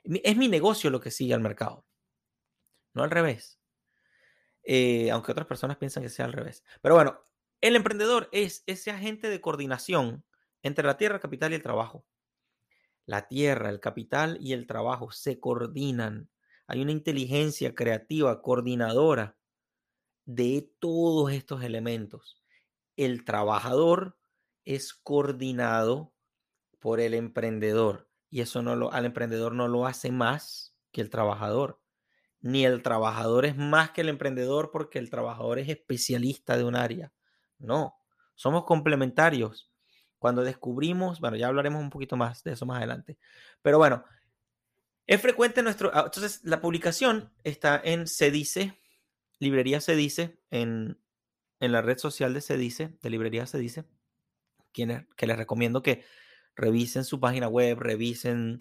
Es 0.03 0.35
mi 0.35 0.47
negocio 0.49 0.89
lo 0.89 0.99
que 0.99 1.11
sigue 1.11 1.33
al 1.33 1.39
mercado, 1.39 1.85
no 2.93 3.03
al 3.03 3.11
revés. 3.11 3.62
Eh, 4.63 5.11
aunque 5.11 5.31
otras 5.31 5.47
personas 5.47 5.77
piensan 5.77 6.03
que 6.03 6.09
sea 6.09 6.25
al 6.25 6.33
revés. 6.33 6.63
Pero 6.81 6.95
bueno, 6.95 7.19
el 7.61 7.75
emprendedor 7.75 8.29
es 8.31 8.63
ese 8.65 8.91
agente 8.91 9.29
de 9.29 9.41
coordinación 9.41 10.25
entre 10.61 10.85
la 10.85 10.97
tierra, 10.97 11.15
el 11.15 11.21
capital 11.21 11.51
y 11.51 11.55
el 11.55 11.63
trabajo. 11.63 12.05
La 13.05 13.27
tierra, 13.27 13.69
el 13.69 13.79
capital 13.79 14.37
y 14.39 14.53
el 14.53 14.65
trabajo 14.65 15.11
se 15.11 15.39
coordinan. 15.39 16.29
Hay 16.67 16.81
una 16.81 16.93
inteligencia 16.93 17.75
creativa, 17.75 18.41
coordinadora 18.41 19.37
de 20.25 20.71
todos 20.79 21.31
estos 21.33 21.63
elementos. 21.63 22.41
El 22.95 23.25
trabajador 23.25 24.17
es 24.63 24.93
coordinado 24.93 26.13
por 26.79 27.01
el 27.01 27.13
emprendedor 27.13 28.09
y 28.29 28.41
eso 28.41 28.61
no 28.61 28.75
lo, 28.75 28.91
al 28.91 29.05
emprendedor 29.05 29.53
no 29.53 29.67
lo 29.67 29.85
hace 29.85 30.11
más 30.11 30.75
que 30.91 31.01
el 31.01 31.09
trabajador. 31.09 31.82
Ni 32.43 32.65
el 32.65 32.83
trabajador 32.83 33.45
es 33.45 33.55
más 33.55 33.91
que 33.91 34.01
el 34.01 34.09
emprendedor 34.09 34.69
porque 34.69 34.99
el 34.99 35.09
trabajador 35.09 35.59
es 35.59 35.69
especialista 35.69 36.57
de 36.57 36.65
un 36.65 36.75
área. 36.75 37.13
No, 37.57 37.95
somos 38.35 38.65
complementarios. 38.65 39.71
Cuando 40.19 40.43
descubrimos, 40.43 41.21
bueno, 41.21 41.37
ya 41.37 41.47
hablaremos 41.47 41.81
un 41.81 41.89
poquito 41.89 42.17
más 42.17 42.43
de 42.43 42.51
eso 42.51 42.65
más 42.65 42.77
adelante. 42.77 43.17
Pero 43.61 43.77
bueno, 43.77 44.03
es 45.07 45.21
frecuente 45.21 45.63
nuestro... 45.63 45.89
Ah, 45.93 46.03
entonces, 46.05 46.41
la 46.43 46.59
publicación 46.59 47.31
está 47.45 47.81
en 47.81 48.07
Se 48.07 48.29
Dice, 48.29 48.77
Librería 49.39 49.79
Se 49.79 49.95
Dice, 49.95 50.37
en, 50.51 50.99
la 51.59 51.81
red 51.81 51.97
social 51.97 52.33
de 52.33 52.41
Se 52.41 52.57
Dice, 52.57 52.97
de 53.01 53.09
Librería 53.09 53.47
Se 53.47 53.57
Dice, 53.57 53.85
que 54.73 55.27
les 55.27 55.37
recomiendo 55.37 55.81
que 55.81 56.03
revisen 56.57 57.05
su 57.05 57.21
página 57.21 57.47
web, 57.47 57.79
revisen 57.79 58.59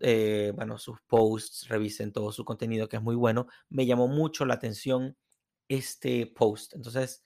eh, 0.00 0.52
bueno, 0.54 0.78
sus 0.78 1.00
posts, 1.02 1.68
revisen 1.68 2.12
todo 2.12 2.32
su 2.32 2.44
contenido, 2.44 2.88
que 2.88 2.96
es 2.96 3.02
muy 3.02 3.16
bueno. 3.16 3.46
Me 3.68 3.86
llamó 3.86 4.08
mucho 4.08 4.44
la 4.44 4.54
atención 4.54 5.16
este 5.68 6.26
post. 6.26 6.74
Entonces, 6.74 7.22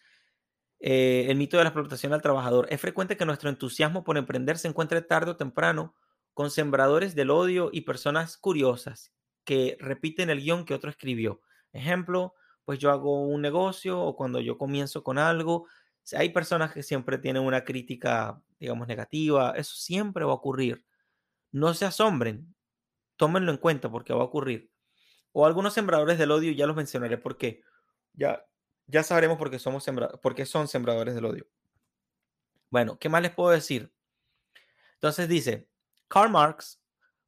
eh, 0.81 1.27
el 1.29 1.37
mito 1.37 1.57
de 1.57 1.65
la 1.65 1.69
explotación 1.71 2.13
al 2.13 2.23
trabajador. 2.23 2.67
Es 2.71 2.81
frecuente 2.81 3.17
que 3.17 3.25
nuestro 3.25 3.49
entusiasmo 3.49 4.03
por 4.03 4.19
emprender 4.19 4.59
se 4.59 4.69
encuentre 4.69 5.01
tarde 5.01 5.31
o 5.31 5.37
temprano 5.37 5.95
con 6.35 6.51
sembradores 6.51 7.15
del 7.15 7.31
odio 7.31 7.71
y 7.73 7.83
personas 7.83 8.37
curiosas 8.37 9.13
que 9.45 9.77
repiten 9.79 10.29
el 10.31 10.41
guion 10.41 10.65
que 10.65 10.75
otro 10.75 10.91
escribió. 10.91 11.41
Ejemplo, 11.73 12.35
pues 12.65 12.79
yo 12.79 12.91
hago 12.91 13.27
un 13.27 13.43
negocio 13.43 14.01
o 14.01 14.17
cuando 14.17 14.41
yo 14.41 14.59
comienzo 14.59 15.05
con 15.05 15.19
algo, 15.19 15.69
hay 16.17 16.31
personas 16.31 16.73
que 16.73 16.83
siempre 16.83 17.19
tienen 17.19 17.45
una 17.45 17.65
crítica, 17.65 18.43
digamos, 18.59 18.89
negativa. 18.89 19.53
Eso 19.57 19.77
siempre 19.77 20.25
va 20.25 20.33
a 20.33 20.37
ocurrir. 20.37 20.85
No 21.53 21.75
se 21.75 21.85
asombren, 21.85 22.55
tómenlo 23.17 23.51
en 23.53 23.59
cuenta 23.59 23.91
porque 23.91 24.13
va 24.13 24.21
a 24.21 24.27
ocurrir. 24.27 24.71
O 25.33 25.47
algunos 25.47 25.75
sembradores 25.75 26.19
del 26.19 26.31
odio, 26.31 26.53
ya 26.53 26.67
los 26.67 26.77
mencionaré 26.77 27.19
porque 27.19 27.63
ya, 28.13 28.45
ya 28.87 29.03
sabremos 29.03 29.39
por 29.39 29.51
qué, 29.51 29.59
somos 29.59 29.87
por 30.23 30.35
qué 30.35 30.47
son 30.47 30.69
sembradores 30.69 31.15
del 31.15 31.25
odio. 31.25 31.47
Bueno, 32.71 32.99
¿qué 32.99 33.09
más 33.09 33.23
les 33.23 33.33
puedo 33.33 33.51
decir? 33.51 33.93
Entonces 34.95 35.29
dice, 35.29 35.69
Karl 36.09 36.31
Marx 36.31 36.83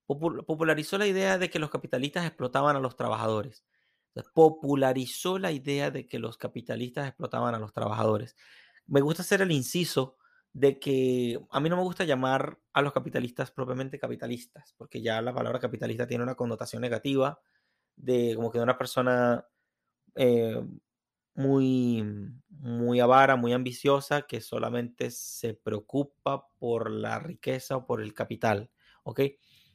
popularizó 0.06 0.98
la 0.98 1.06
idea 1.06 1.38
de 1.38 1.50
que 1.50 1.58
los 1.58 1.70
capitalistas 1.70 2.26
explotaban 2.26 2.76
a 2.76 2.80
los 2.80 2.96
trabajadores 2.96 3.64
popularizó 4.22 5.38
la 5.38 5.50
idea 5.50 5.90
de 5.90 6.06
que 6.06 6.18
los 6.18 6.36
capitalistas 6.36 7.08
explotaban 7.08 7.54
a 7.54 7.58
los 7.58 7.72
trabajadores. 7.72 8.36
Me 8.86 9.00
gusta 9.00 9.22
hacer 9.22 9.42
el 9.42 9.50
inciso 9.50 10.16
de 10.54 10.78
que 10.78 11.38
a 11.50 11.60
mí 11.60 11.68
no 11.68 11.76
me 11.76 11.82
gusta 11.82 12.04
llamar 12.04 12.58
a 12.72 12.80
los 12.80 12.94
capitalistas 12.94 13.50
propiamente 13.50 13.98
capitalistas, 13.98 14.72
porque 14.78 15.02
ya 15.02 15.20
la 15.20 15.34
palabra 15.34 15.58
capitalista 15.60 16.06
tiene 16.06 16.24
una 16.24 16.36
connotación 16.36 16.80
negativa 16.80 17.38
de 17.96 18.32
como 18.36 18.50
que 18.50 18.58
de 18.58 18.64
una 18.64 18.78
persona 18.78 19.46
eh, 20.14 20.62
muy, 21.34 22.02
muy 22.48 23.00
avara, 23.00 23.36
muy 23.36 23.52
ambiciosa, 23.52 24.22
que 24.22 24.40
solamente 24.40 25.10
se 25.10 25.54
preocupa 25.54 26.48
por 26.58 26.90
la 26.90 27.18
riqueza 27.18 27.76
o 27.76 27.86
por 27.86 28.00
el 28.00 28.14
capital, 28.14 28.70
¿ok? 29.02 29.20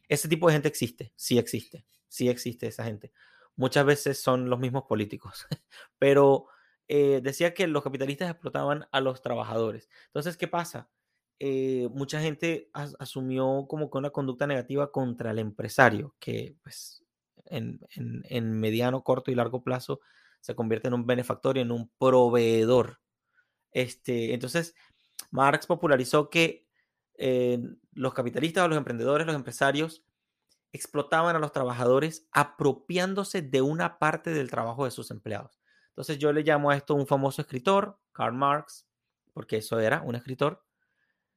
Ese 0.08 0.28
tipo 0.28 0.48
de 0.48 0.54
gente 0.54 0.70
existe, 0.70 1.14
sí 1.16 1.38
existe, 1.38 1.86
sí 2.08 2.30
existe 2.30 2.68
esa 2.68 2.86
gente 2.86 3.12
muchas 3.60 3.86
veces 3.86 4.18
son 4.18 4.50
los 4.50 4.58
mismos 4.58 4.84
políticos. 4.86 5.46
Pero 6.00 6.48
eh, 6.90 7.22
decía 7.22 7.54
que 7.54 7.68
los 7.68 7.84
capitalistas 7.84 8.32
explotaban 8.32 8.88
a 8.92 9.00
los 9.00 9.22
trabajadores. 9.22 9.90
Entonces, 10.08 10.38
¿qué 10.38 10.48
pasa? 10.48 10.90
Eh, 11.38 11.88
mucha 11.94 12.20
gente 12.20 12.70
asumió 12.74 13.68
como 13.70 13.92
que 13.92 14.00
una 14.00 14.10
conducta 14.10 14.48
negativa 14.48 14.92
contra 14.92 15.30
el 15.32 15.38
empresario, 15.38 16.16
que 16.20 16.58
pues 16.64 17.06
en, 17.46 17.80
mediano, 18.60 19.04
corto 19.04 19.30
y 19.32 19.36
largo 19.36 19.64
plazo 19.64 20.02
se 20.42 20.56
convierte 20.56 20.88
en 20.88 20.96
un 20.96 21.06
benefactor 21.06 21.58
y 21.58 21.62
en 21.62 21.72
un 21.72 21.92
proveedor. 22.00 23.00
Este, 23.72 24.34
entonces, 24.34 24.74
Marx 25.30 25.68
popularizó 25.68 26.30
que 26.32 26.68
eh, 27.20 27.60
los 27.94 28.16
capitalistas, 28.16 28.68
los 28.68 28.78
emprendedores, 28.78 29.28
los 29.28 29.36
empresarios 29.36 30.04
explotaban 30.72 31.36
a 31.36 31.40
los 31.40 31.52
trabajadores 31.52 32.28
apropiándose 32.32 33.44
de 33.44 33.62
una 33.62 34.00
parte 34.00 34.32
del 34.32 34.50
trabajo 34.50 34.86
de 34.86 34.92
sus 34.92 35.12
empleados. 35.12 35.59
Entonces 36.00 36.18
yo 36.18 36.32
le 36.32 36.44
llamo 36.44 36.70
a 36.70 36.78
esto 36.78 36.96
un 36.96 37.06
famoso 37.06 37.42
escritor, 37.42 38.00
Karl 38.14 38.34
Marx, 38.34 38.88
porque 39.34 39.58
eso 39.58 39.82
era 39.82 40.02
un 40.02 40.16
escritor, 40.16 40.64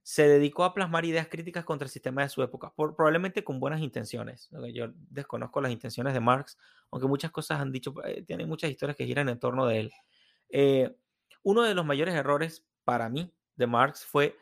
se 0.03 0.29
dedicó 0.29 0.63
a 0.63 0.73
plasmar 0.73 1.05
ideas 1.05 1.27
críticas 1.27 1.65
contra 1.65 1.87
el 1.87 1.91
sistema 1.91 2.23
de 2.23 2.29
su 2.29 2.45
época, 2.45 2.73
probablemente 2.77 3.43
con 3.43 3.59
buenas 3.59 3.81
intenciones. 3.81 4.51
Yo 4.73 4.93
desconozco 5.11 5.61
las 5.61 5.73
intenciones 5.73 6.15
de 6.15 6.21
Marx, 6.21 6.59
aunque 6.93 7.09
muchas 7.09 7.33
cosas 7.33 7.61
han 7.61 7.73
dicho, 7.73 7.93
eh, 8.05 8.23
tiene 8.23 8.47
muchas 8.47 8.71
historias 8.71 8.97
que 8.97 9.05
giran 9.05 9.29
en 9.29 9.41
torno 9.41 9.67
de 9.67 9.81
él. 9.81 9.93
Eh, 10.49 10.97
uno 11.43 11.63
de 11.63 11.75
los 11.75 11.85
mayores 11.85 12.15
errores 12.15 12.65
para 12.85 13.09
mí 13.09 13.35
de 13.57 13.67
Marx 13.67 14.05
fue 14.05 14.37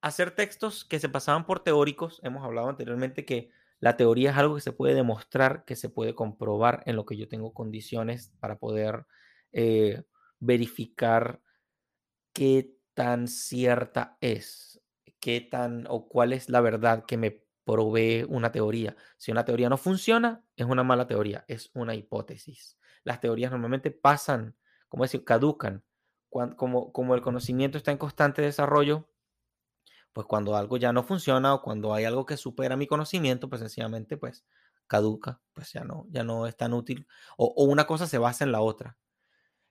hacer 0.00 0.30
textos 0.30 0.84
que 0.84 1.00
se 1.00 1.08
pasaban 1.08 1.46
por 1.46 1.64
teóricos. 1.64 2.20
Hemos 2.22 2.44
hablado 2.44 2.68
anteriormente 2.68 3.24
que 3.24 3.50
la 3.80 3.96
teoría 3.96 4.30
es 4.30 4.36
algo 4.36 4.54
que 4.54 4.60
se 4.60 4.70
puede 4.70 4.94
demostrar, 4.94 5.64
que 5.64 5.74
se 5.74 5.88
puede 5.88 6.14
comprobar 6.14 6.84
en 6.86 6.94
lo 6.94 7.04
que 7.04 7.16
yo 7.16 7.26
tengo 7.26 7.52
condiciones 7.52 8.32
para 8.38 8.60
poder 8.60 9.04
eh, 9.52 10.02
verificar 10.40 11.42
qué 12.32 12.74
tan 12.94 13.28
cierta 13.28 14.16
es, 14.20 14.80
qué 15.20 15.40
tan 15.40 15.86
o 15.88 16.08
cuál 16.08 16.32
es 16.32 16.48
la 16.50 16.60
verdad 16.60 17.04
que 17.06 17.16
me 17.16 17.42
provee 17.64 18.24
una 18.28 18.52
teoría. 18.52 18.96
Si 19.18 19.30
una 19.30 19.44
teoría 19.44 19.68
no 19.68 19.76
funciona, 19.76 20.44
es 20.56 20.66
una 20.66 20.84
mala 20.84 21.06
teoría, 21.06 21.44
es 21.48 21.70
una 21.74 21.94
hipótesis. 21.94 22.78
Las 23.04 23.20
teorías 23.20 23.50
normalmente 23.50 23.90
pasan, 23.90 24.56
como 24.88 25.04
decir, 25.04 25.24
caducan. 25.24 25.84
como, 26.30 26.92
como 26.92 27.14
el 27.14 27.22
conocimiento 27.22 27.78
está 27.78 27.90
en 27.92 27.98
constante 27.98 28.42
desarrollo, 28.42 29.08
pues 30.12 30.26
cuando 30.26 30.56
algo 30.56 30.76
ya 30.76 30.92
no 30.92 31.02
funciona 31.02 31.54
o 31.54 31.62
cuando 31.62 31.94
hay 31.94 32.04
algo 32.04 32.26
que 32.26 32.36
supera 32.36 32.76
mi 32.76 32.86
conocimiento, 32.86 33.48
pues 33.48 33.60
sencillamente 33.60 34.16
pues 34.16 34.44
caduca, 34.86 35.40
pues 35.52 35.72
ya 35.72 35.84
no, 35.84 36.06
ya 36.10 36.24
no 36.24 36.46
es 36.46 36.56
tan 36.56 36.72
útil. 36.72 37.06
O, 37.36 37.64
una 37.64 37.86
cosa 37.86 38.06
se 38.06 38.18
basa 38.18 38.44
en 38.44 38.52
la 38.52 38.60
otra. 38.60 38.96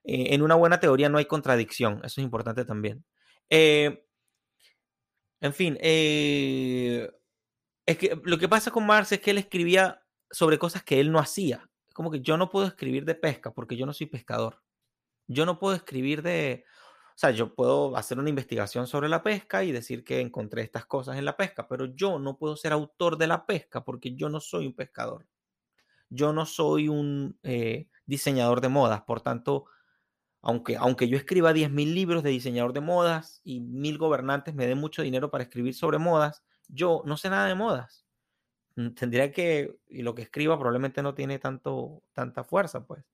Eh, 0.04 0.34
en 0.34 0.42
una 0.42 0.54
buena 0.54 0.80
teoría 0.80 1.08
no 1.08 1.18
hay 1.18 1.26
contradicción, 1.26 2.00
eso 2.04 2.20
es 2.20 2.24
importante 2.24 2.64
también. 2.64 3.04
Eh, 3.50 4.04
en 5.40 5.52
fin, 5.52 5.78
eh, 5.80 7.10
es 7.86 7.98
que 7.98 8.20
lo 8.24 8.38
que 8.38 8.48
pasa 8.48 8.70
con 8.70 8.86
Marx 8.86 9.12
es 9.12 9.20
que 9.20 9.30
él 9.30 9.38
escribía 9.38 10.02
sobre 10.30 10.58
cosas 10.58 10.82
que 10.82 11.00
él 11.00 11.12
no 11.12 11.18
hacía. 11.18 11.68
Como 11.94 12.10
que 12.10 12.20
yo 12.20 12.36
no 12.36 12.50
puedo 12.50 12.66
escribir 12.66 13.04
de 13.04 13.14
pesca 13.14 13.52
porque 13.52 13.76
yo 13.76 13.86
no 13.86 13.92
soy 13.92 14.06
pescador. 14.06 14.62
Yo 15.26 15.46
no 15.46 15.58
puedo 15.58 15.74
escribir 15.76 16.22
de, 16.22 16.64
o 17.10 17.18
sea, 17.18 17.30
yo 17.30 17.54
puedo 17.54 17.96
hacer 17.96 18.18
una 18.18 18.30
investigación 18.30 18.86
sobre 18.86 19.08
la 19.08 19.22
pesca 19.22 19.64
y 19.64 19.72
decir 19.72 20.04
que 20.04 20.20
encontré 20.20 20.62
estas 20.62 20.86
cosas 20.86 21.18
en 21.18 21.24
la 21.24 21.36
pesca, 21.36 21.68
pero 21.68 21.86
yo 21.86 22.18
no 22.18 22.38
puedo 22.38 22.56
ser 22.56 22.72
autor 22.72 23.18
de 23.18 23.26
la 23.26 23.46
pesca 23.46 23.84
porque 23.84 24.14
yo 24.14 24.28
no 24.28 24.40
soy 24.40 24.66
un 24.66 24.74
pescador. 24.74 25.26
Yo 26.08 26.32
no 26.32 26.46
soy 26.46 26.88
un 26.88 27.38
diseñador 28.06 28.62
de 28.62 28.70
modas, 28.70 29.02
por 29.02 29.20
tanto, 29.20 29.66
aunque, 30.42 30.76
aunque 30.76 31.08
yo 31.08 31.16
escriba 31.16 31.52
10.000 31.52 31.94
libros 31.94 32.22
de 32.22 32.30
diseñador 32.30 32.72
de 32.72 32.80
modas 32.80 33.40
y 33.44 33.60
mil 33.60 33.98
gobernantes 33.98 34.54
me 34.54 34.66
den 34.66 34.78
mucho 34.78 35.02
dinero 35.02 35.30
para 35.30 35.44
escribir 35.44 35.74
sobre 35.74 35.98
modas, 35.98 36.44
yo 36.68 37.02
no 37.04 37.16
sé 37.16 37.30
nada 37.30 37.46
de 37.46 37.54
modas. 37.54 38.06
Mm, 38.76 38.90
tendría 38.90 39.32
que, 39.32 39.78
y 39.88 40.02
lo 40.02 40.14
que 40.14 40.22
escriba 40.22 40.56
probablemente 40.56 41.02
no 41.02 41.14
tiene 41.14 41.38
tanto, 41.38 42.02
tanta 42.12 42.44
fuerza, 42.44 42.86
pues. 42.86 43.04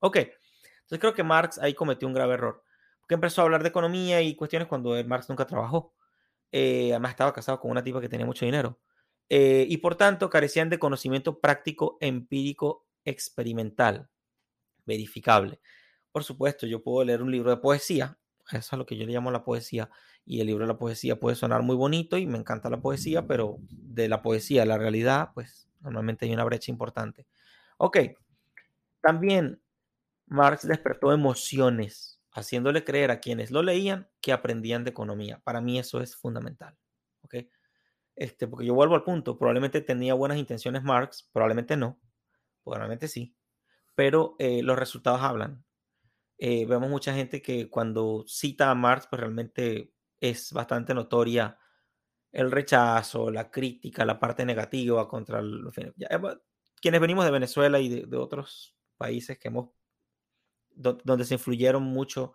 Ok, 0.00 0.16
entonces 0.16 0.98
creo 0.98 1.14
que 1.14 1.22
Marx 1.22 1.58
ahí 1.58 1.74
cometió 1.74 2.06
un 2.06 2.14
grave 2.14 2.34
error 2.34 2.62
que 3.08 3.14
empezó 3.14 3.40
a 3.40 3.44
hablar 3.44 3.62
de 3.62 3.68
economía 3.68 4.22
y 4.22 4.34
cuestiones 4.34 4.68
cuando 4.68 5.02
Marx 5.04 5.28
nunca 5.28 5.46
trabajó. 5.46 5.94
Eh, 6.52 6.90
además 6.92 7.12
estaba 7.12 7.32
casado 7.32 7.60
con 7.60 7.70
una 7.70 7.82
tipa 7.82 8.00
que 8.00 8.08
tenía 8.08 8.26
mucho 8.26 8.44
dinero. 8.44 8.78
Eh, 9.28 9.66
y 9.68 9.78
por 9.78 9.96
tanto 9.96 10.30
carecían 10.30 10.70
de 10.70 10.78
conocimiento 10.78 11.40
práctico, 11.40 11.98
empírico, 12.00 12.86
experimental, 13.04 14.08
verificable. 14.84 15.60
Por 16.14 16.22
supuesto, 16.22 16.64
yo 16.68 16.80
puedo 16.80 17.04
leer 17.04 17.22
un 17.22 17.32
libro 17.32 17.50
de 17.50 17.56
poesía, 17.56 18.16
eso 18.52 18.76
es 18.76 18.78
lo 18.78 18.86
que 18.86 18.96
yo 18.96 19.04
le 19.04 19.12
llamo 19.12 19.32
la 19.32 19.42
poesía, 19.42 19.90
y 20.24 20.40
el 20.40 20.46
libro 20.46 20.64
de 20.64 20.72
la 20.72 20.78
poesía 20.78 21.18
puede 21.18 21.34
sonar 21.34 21.62
muy 21.62 21.74
bonito 21.74 22.16
y 22.16 22.24
me 22.24 22.38
encanta 22.38 22.70
la 22.70 22.80
poesía, 22.80 23.26
pero 23.26 23.58
de 23.68 24.08
la 24.08 24.22
poesía 24.22 24.62
a 24.62 24.66
la 24.66 24.78
realidad, 24.78 25.30
pues 25.34 25.68
normalmente 25.80 26.26
hay 26.26 26.32
una 26.32 26.44
brecha 26.44 26.70
importante. 26.70 27.26
Ok, 27.78 27.98
también 29.02 29.60
Marx 30.26 30.68
despertó 30.68 31.12
emociones 31.12 32.20
haciéndole 32.30 32.84
creer 32.84 33.10
a 33.10 33.18
quienes 33.18 33.50
lo 33.50 33.64
leían 33.64 34.08
que 34.20 34.32
aprendían 34.32 34.84
de 34.84 34.90
economía. 34.90 35.40
Para 35.42 35.60
mí 35.60 35.80
eso 35.80 36.00
es 36.00 36.14
fundamental. 36.14 36.78
¿ok? 37.22 37.34
Este, 38.14 38.46
porque 38.46 38.66
yo 38.66 38.74
vuelvo 38.74 38.94
al 38.94 39.02
punto, 39.02 39.36
probablemente 39.36 39.80
tenía 39.80 40.14
buenas 40.14 40.38
intenciones 40.38 40.84
Marx, 40.84 41.28
probablemente 41.32 41.76
no, 41.76 41.98
probablemente 42.62 43.08
sí, 43.08 43.34
pero 43.96 44.36
eh, 44.38 44.62
los 44.62 44.78
resultados 44.78 45.20
hablan. 45.22 45.64
Eh, 46.38 46.66
vemos 46.66 46.90
mucha 46.90 47.14
gente 47.14 47.40
que 47.40 47.70
cuando 47.70 48.24
cita 48.26 48.70
a 48.70 48.74
Marx, 48.74 49.06
pues 49.08 49.20
realmente 49.20 49.92
es 50.20 50.52
bastante 50.52 50.94
notoria 50.94 51.58
el 52.32 52.50
rechazo, 52.50 53.30
la 53.30 53.50
crítica, 53.50 54.04
la 54.04 54.18
parte 54.18 54.44
negativa 54.44 55.08
contra 55.08 55.38
el, 55.38 55.70
quienes 56.80 57.00
venimos 57.00 57.24
de 57.24 57.30
Venezuela 57.30 57.78
y 57.78 57.88
de, 57.88 58.06
de 58.06 58.16
otros 58.16 58.76
países 58.96 59.38
que 59.38 59.48
hemos 59.48 59.70
donde 60.76 61.24
se 61.24 61.34
influyeron 61.34 61.82
mucho 61.82 62.34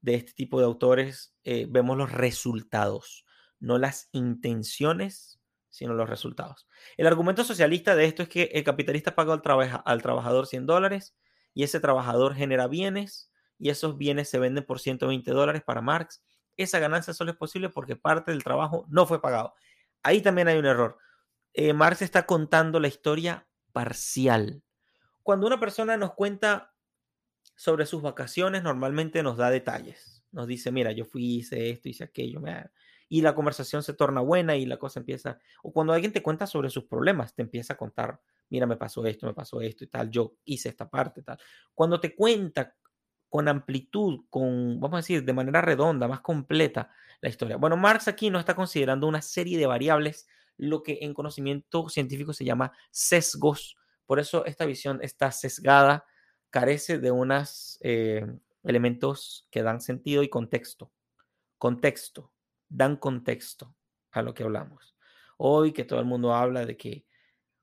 de 0.00 0.14
este 0.14 0.32
tipo 0.32 0.58
de 0.58 0.66
autores, 0.66 1.34
eh, 1.44 1.66
vemos 1.68 1.96
los 1.96 2.12
resultados, 2.12 3.24
no 3.58 3.78
las 3.78 4.08
intenciones, 4.12 5.40
sino 5.70 5.94
los 5.94 6.08
resultados. 6.08 6.68
El 6.96 7.06
argumento 7.06 7.44
socialista 7.44 7.96
de 7.96 8.04
esto 8.04 8.22
es 8.22 8.28
que 8.28 8.50
el 8.52 8.64
capitalista 8.64 9.14
paga 9.14 9.32
al, 9.32 9.82
al 9.84 10.02
trabajador 10.02 10.46
100 10.46 10.66
dólares 10.66 11.16
y 11.54 11.62
ese 11.62 11.80
trabajador 11.80 12.34
genera 12.34 12.68
bienes 12.68 13.32
y 13.58 13.70
esos 13.70 13.98
bienes 13.98 14.28
se 14.28 14.38
venden 14.38 14.64
por 14.64 14.80
120 14.80 15.30
dólares 15.30 15.62
para 15.62 15.82
Marx. 15.82 16.22
Esa 16.56 16.78
ganancia 16.78 17.12
solo 17.12 17.32
es 17.32 17.36
posible 17.36 17.68
porque 17.68 17.96
parte 17.96 18.30
del 18.30 18.44
trabajo 18.44 18.86
no 18.88 19.06
fue 19.06 19.20
pagado. 19.20 19.54
Ahí 20.02 20.20
también 20.20 20.48
hay 20.48 20.58
un 20.58 20.66
error. 20.66 20.98
Eh, 21.52 21.72
Marx 21.72 22.02
está 22.02 22.26
contando 22.26 22.80
la 22.80 22.88
historia 22.88 23.48
parcial. 23.72 24.62
Cuando 25.22 25.46
una 25.46 25.60
persona 25.60 25.96
nos 25.96 26.14
cuenta 26.14 26.74
sobre 27.58 27.86
sus 27.86 28.02
vacaciones 28.02 28.62
normalmente 28.62 29.22
nos 29.22 29.36
da 29.36 29.50
detalles. 29.50 30.24
Nos 30.30 30.46
dice, 30.46 30.70
mira, 30.70 30.92
yo 30.92 31.04
fui, 31.04 31.38
hice 31.38 31.70
esto, 31.70 31.88
hice 31.88 32.04
aquello. 32.04 32.40
Y 33.08 33.22
la 33.22 33.34
conversación 33.34 33.82
se 33.82 33.94
torna 33.94 34.20
buena 34.20 34.56
y 34.56 34.66
la 34.66 34.78
cosa 34.78 35.00
empieza... 35.00 35.40
O 35.62 35.72
cuando 35.72 35.92
alguien 35.92 36.12
te 36.12 36.22
cuenta 36.22 36.46
sobre 36.46 36.70
sus 36.70 36.84
problemas, 36.84 37.34
te 37.34 37.42
empieza 37.42 37.72
a 37.72 37.76
contar, 37.76 38.20
mira, 38.48 38.66
me 38.66 38.76
pasó 38.76 39.04
esto, 39.06 39.26
me 39.26 39.34
pasó 39.34 39.60
esto 39.60 39.82
y 39.82 39.88
tal, 39.88 40.10
yo 40.10 40.36
hice 40.44 40.68
esta 40.68 40.88
parte, 40.88 41.22
tal. 41.22 41.38
Cuando 41.74 41.98
te 41.98 42.14
cuenta 42.14 42.76
con 43.28 43.48
amplitud, 43.48 44.24
con, 44.30 44.80
vamos 44.80 44.96
a 44.96 44.98
decir, 44.98 45.24
de 45.24 45.32
manera 45.32 45.60
redonda, 45.60 46.08
más 46.08 46.20
completa 46.20 46.90
la 47.20 47.28
historia. 47.28 47.56
Bueno, 47.56 47.76
Marx 47.76 48.08
aquí 48.08 48.30
no 48.30 48.38
está 48.38 48.54
considerando 48.54 49.06
una 49.06 49.22
serie 49.22 49.58
de 49.58 49.66
variables, 49.66 50.28
lo 50.56 50.82
que 50.82 50.98
en 51.02 51.14
conocimiento 51.14 51.88
científico 51.88 52.32
se 52.32 52.44
llama 52.44 52.72
sesgos. 52.90 53.76
Por 54.06 54.18
eso 54.18 54.44
esta 54.46 54.64
visión 54.64 55.00
está 55.02 55.30
sesgada 55.30 56.04
carece 56.50 56.98
de 56.98 57.10
unos 57.10 57.78
eh, 57.82 58.26
elementos 58.64 59.46
que 59.50 59.62
dan 59.62 59.80
sentido 59.80 60.22
y 60.22 60.28
contexto. 60.28 60.90
Contexto, 61.58 62.32
dan 62.68 62.96
contexto 62.96 63.74
a 64.12 64.22
lo 64.22 64.34
que 64.34 64.44
hablamos. 64.44 64.94
Hoy 65.36 65.72
que 65.72 65.84
todo 65.84 66.00
el 66.00 66.06
mundo 66.06 66.34
habla 66.34 66.64
de 66.64 66.76
que 66.76 67.04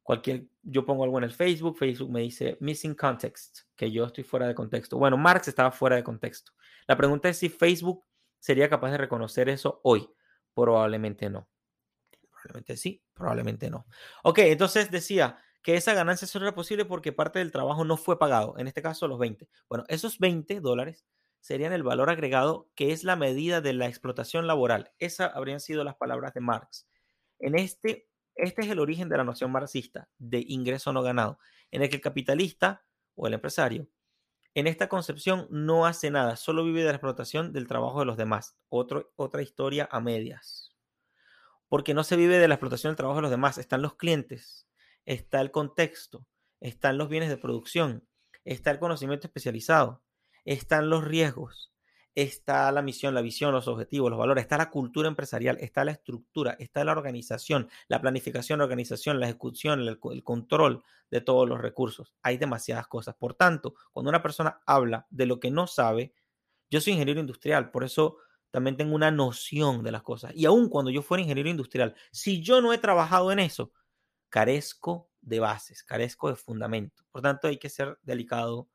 cualquier, 0.05 0.45
yo 0.61 0.85
pongo 0.85 1.03
algo 1.03 1.17
en 1.17 1.23
el 1.23 1.33
Facebook, 1.33 1.77
Facebook 1.77 2.11
me 2.11 2.21
dice 2.21 2.57
missing 2.61 2.93
context, 2.93 3.61
que 3.75 3.91
yo 3.91 4.05
estoy 4.05 4.23
fuera 4.23 4.47
de 4.47 4.53
contexto. 4.53 4.97
Bueno, 4.97 5.17
Marx 5.17 5.47
estaba 5.47 5.71
fuera 5.71 5.95
de 5.95 6.03
contexto. 6.03 6.51
La 6.87 6.95
pregunta 6.95 7.27
es 7.27 7.37
si 7.37 7.49
Facebook 7.49 8.05
sería 8.39 8.69
capaz 8.69 8.91
de 8.91 8.99
reconocer 8.99 9.49
eso 9.49 9.81
hoy. 9.83 10.07
Probablemente 10.53 11.29
no. 11.29 11.49
Probablemente 12.29 12.77
sí, 12.77 13.03
probablemente 13.15 13.69
no. 13.71 13.87
Ok, 14.23 14.39
entonces 14.39 14.91
decía, 14.91 15.39
que 15.65 15.75
esa 15.75 15.95
ganancia 15.95 16.27
solo 16.27 16.45
era 16.45 16.53
posible 16.53 16.85
porque 16.85 17.11
parte 17.11 17.39
del 17.39 17.51
trabajo 17.51 17.83
no 17.85 17.97
fue 17.97 18.19
pagado, 18.19 18.53
en 18.59 18.67
este 18.67 18.83
caso 18.83 19.07
los 19.07 19.17
20. 19.17 19.49
Bueno, 19.67 19.83
esos 19.87 20.19
20 20.19 20.59
dólares 20.59 21.07
serían 21.39 21.73
el 21.73 21.81
valor 21.81 22.11
agregado 22.11 22.69
que 22.75 22.91
es 22.91 23.03
la 23.03 23.15
medida 23.15 23.61
de 23.61 23.73
la 23.73 23.87
explotación 23.87 24.45
laboral. 24.45 24.91
Esas 24.99 25.33
habrían 25.33 25.59
sido 25.59 25.83
las 25.83 25.95
palabras 25.95 26.35
de 26.35 26.41
Marx. 26.41 26.87
En 27.39 27.57
este, 27.57 28.07
este 28.35 28.61
es 28.61 28.69
el 28.69 28.79
origen 28.79 29.09
de 29.09 29.17
la 29.17 29.23
noción 29.23 29.51
marxista 29.51 30.09
de 30.17 30.43
ingreso 30.47 30.93
no 30.93 31.01
ganado, 31.01 31.39
en 31.71 31.81
el 31.81 31.89
que 31.89 31.95
el 31.95 32.01
capitalista 32.01 32.85
o 33.15 33.27
el 33.27 33.33
empresario 33.33 33.87
en 34.55 34.67
esta 34.67 34.87
concepción 34.87 35.47
no 35.51 35.85
hace 35.85 36.09
nada, 36.09 36.37
solo 36.37 36.63
vive 36.63 36.79
de 36.79 36.87
la 36.87 36.93
explotación 36.93 37.51
del 37.51 37.67
trabajo 37.67 37.99
de 37.99 38.05
los 38.05 38.15
demás. 38.15 38.57
otra 38.69 39.41
historia 39.41 39.87
a 39.91 39.99
medias. 39.99 40.73
Porque 41.67 41.93
no 41.93 42.05
se 42.05 42.15
vive 42.15 42.37
de 42.37 42.47
la 42.47 42.55
explotación 42.55 42.91
del 42.91 42.95
trabajo 42.97 43.17
de 43.17 43.23
los 43.23 43.31
demás, 43.31 43.57
están 43.57 43.81
los 43.81 43.95
clientes, 43.95 44.65
está 45.05 45.41
el 45.41 45.51
contexto, 45.51 46.25
están 46.61 46.97
los 46.97 47.09
bienes 47.09 47.27
de 47.27 47.37
producción, 47.37 48.07
está 48.45 48.71
el 48.71 48.79
conocimiento 48.79 49.27
especializado, 49.27 50.01
están 50.45 50.89
los 50.89 51.03
riesgos, 51.03 51.73
está 52.15 52.71
la 52.71 52.81
misión, 52.81 53.13
la 53.13 53.21
visión, 53.21 53.51
los 53.51 53.67
objetivos, 53.67 54.09
los 54.09 54.17
valores, 54.17 54.43
está 54.43 54.57
la 54.57 54.69
cultura 54.69 55.09
empresarial, 55.09 55.57
está 55.59 55.83
la 55.83 55.91
estructura, 55.91 56.55
está 56.59 56.83
la 56.85 56.93
organización, 56.93 57.69
la 57.89 58.01
planificación, 58.01 58.59
la 58.59 58.63
organización, 58.65 59.19
la 59.19 59.27
ejecución, 59.27 59.81
el, 59.81 59.99
control 60.23 60.81
de 61.11 61.21
todos 61.21 61.47
los 61.47 61.59
recursos. 61.59 62.13
Hay 62.23 62.37
demasiadas 62.37 62.87
cosas. 62.87 63.15
Por 63.15 63.33
tanto, 63.33 63.75
cuando 63.91 64.09
una 64.09 64.23
persona 64.23 64.61
habla 64.65 65.05
de 65.09 65.25
lo 65.25 65.39
que 65.41 65.51
no 65.51 65.67
sabe, 65.67 66.13
yo 66.69 66.79
soy 66.79 66.93
ingeniero 66.93 67.19
industrial, 67.19 67.69
por 67.69 67.83
eso 67.83 68.17
también 68.49 68.77
tengo 68.77 68.95
una 68.95 69.11
noción 69.11 69.83
de 69.83 69.91
las 69.91 70.01
cosas. 70.01 70.31
Y 70.33 70.45
aun 70.45 70.69
cuando 70.69 70.89
yo 70.91 71.01
fuera 71.01 71.21
ingeniero 71.21 71.49
industrial, 71.49 71.95
si 72.11 72.41
yo 72.41 72.61
no 72.61 72.71
he 72.71 72.77
trabajado 72.77 73.31
en 73.33 73.39
eso, 73.39 73.73
carezco 74.29 75.09
de 75.19 75.41
bases, 75.41 75.83
carezco 75.83 76.29
de 76.29 76.35
fundamento. 76.35 77.03
Por 77.11 77.21
tanto, 77.21 77.49
hay 77.49 77.57
que 77.57 77.69
ser 77.69 77.99
delicado 78.03 78.69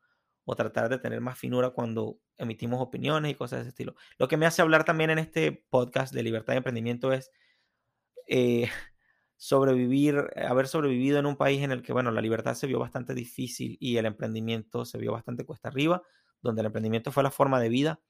o 0.50 0.56
tratar 0.56 0.88
de 0.88 0.98
tener 0.98 1.20
más 1.20 1.38
finura 1.38 1.70
cuando 1.70 2.18
emitimos 2.36 2.80
opiniones 2.80 3.30
y 3.30 3.34
cosas 3.36 3.58
de 3.58 3.62
ese 3.62 3.68
estilo. 3.68 3.94
Lo 4.18 4.26
que 4.26 4.36
me 4.36 4.46
hace 4.46 4.62
hablar 4.62 4.84
también 4.84 5.10
en 5.10 5.20
este 5.20 5.64
podcast 5.70 6.12
de 6.12 6.24
libertad 6.24 6.54
de 6.54 6.56
emprendimiento 6.56 7.12
es 7.12 7.30
eh, 8.26 8.68
sobrevivir, 9.36 10.28
haber 10.34 10.66
sobrevivido 10.66 11.20
en 11.20 11.26
un 11.26 11.36
país 11.36 11.62
en 11.62 11.70
el 11.70 11.82
que, 11.82 11.92
bueno, 11.92 12.10
la 12.10 12.20
libertad 12.20 12.54
se 12.54 12.66
vio 12.66 12.80
bastante 12.80 13.14
difícil 13.14 13.76
y 13.78 13.96
el 13.96 14.06
emprendimiento 14.06 14.84
se 14.84 14.98
vio 14.98 15.12
bastante 15.12 15.46
cuesta 15.46 15.68
arriba, 15.68 16.02
donde 16.42 16.62
el 16.62 16.66
emprendimiento 16.66 17.12
fue 17.12 17.22
la 17.22 17.30
forma 17.30 17.60
de 17.60 17.68
vida 17.68 18.00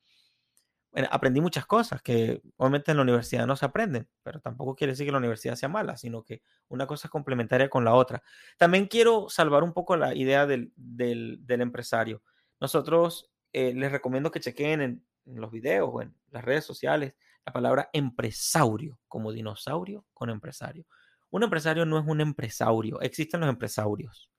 aprendí 1.10 1.40
muchas 1.40 1.66
cosas 1.66 2.02
que 2.02 2.42
obviamente 2.56 2.90
en 2.90 2.96
la 2.96 3.04
universidad 3.04 3.46
no 3.46 3.56
se 3.56 3.64
aprenden, 3.64 4.08
pero 4.22 4.40
tampoco 4.40 4.74
quiere 4.74 4.92
decir 4.92 5.06
que 5.06 5.12
la 5.12 5.18
universidad 5.18 5.54
sea 5.54 5.68
mala, 5.68 5.96
sino 5.96 6.24
que 6.24 6.42
una 6.68 6.86
cosa 6.86 7.06
es 7.06 7.10
complementaria 7.10 7.70
con 7.70 7.84
la 7.84 7.94
otra. 7.94 8.22
También 8.58 8.86
quiero 8.86 9.28
salvar 9.28 9.62
un 9.62 9.72
poco 9.72 9.96
la 9.96 10.14
idea 10.14 10.46
del, 10.46 10.72
empresario. 11.48 12.22
Nosotros 12.60 13.30
eh, 13.52 13.72
les 13.74 13.90
recomiendo 13.90 14.30
que 14.30 14.40
chequen 14.40 14.80
en, 14.80 15.04
los 15.24 15.50
videos 15.50 15.90
o 15.92 16.02
en 16.02 16.14
las 16.30 16.44
redes 16.44 16.64
sociales 16.64 17.14
la 17.46 17.52
palabra 17.52 17.88
empresario, 17.92 18.98
como 19.06 19.32
dinosaurio 19.32 20.04
con 20.12 20.28
empresario. 20.28 20.86
Un 21.30 21.44
empresario 21.44 21.86
no 21.86 21.98
es 21.98 22.06
un 22.06 22.20
empresario, 22.20 23.00
existen 23.00 23.40
los 23.40 23.48
empresarios. 23.48 24.30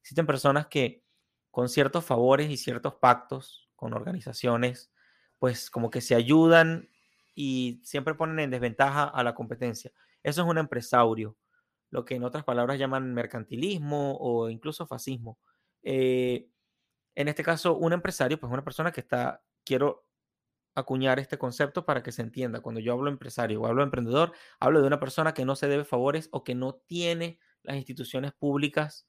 Existen 0.00 0.26
personas 0.26 0.68
que 0.68 1.02
con 1.50 1.68
ciertos 1.68 2.04
favores 2.04 2.50
y 2.50 2.56
ciertos 2.56 2.94
pactos 2.94 3.70
con 3.74 3.92
organizaciones, 3.92 4.92
pues 5.38 5.70
como 5.70 5.90
que 5.90 6.00
se 6.00 6.14
ayudan 6.14 6.88
y 7.34 7.80
siempre 7.82 8.14
ponen 8.14 8.38
en 8.38 8.50
desventaja 8.50 9.04
a 9.04 9.22
la 9.24 9.34
competencia. 9.34 9.90
Eso 10.22 10.42
es 10.42 10.48
un 10.48 10.58
empresario, 10.58 11.36
lo 11.90 12.04
que 12.04 12.14
en 12.14 12.24
otras 12.24 12.44
palabras 12.44 12.78
llaman 12.78 13.14
mercantilismo 13.14 14.16
o 14.18 14.48
incluso 14.48 14.86
fascismo. 14.86 15.38
Eh, 15.82 16.48
en 17.16 17.28
este 17.28 17.42
caso, 17.42 17.76
un 17.76 17.92
empresario, 17.92 18.38
pues 18.38 18.52
una 18.52 18.64
persona 18.64 18.92
que 18.92 19.00
está, 19.00 19.42
quiero 19.64 20.06
acuñar 20.74 21.18
este 21.18 21.38
concepto 21.38 21.84
para 21.84 22.02
que 22.02 22.12
se 22.12 22.22
entienda. 22.22 22.60
Cuando 22.60 22.80
yo 22.80 22.92
hablo 22.92 23.10
empresario 23.10 23.60
o 23.62 23.66
hablo 23.66 23.82
emprendedor, 23.82 24.32
hablo 24.60 24.80
de 24.80 24.86
una 24.86 25.00
persona 25.00 25.34
que 25.34 25.44
no 25.44 25.56
se 25.56 25.66
debe 25.66 25.84
favores 25.84 26.28
o 26.30 26.44
que 26.44 26.54
no 26.54 26.74
tiene 26.74 27.40
las 27.62 27.76
instituciones 27.76 28.32
públicas 28.32 29.08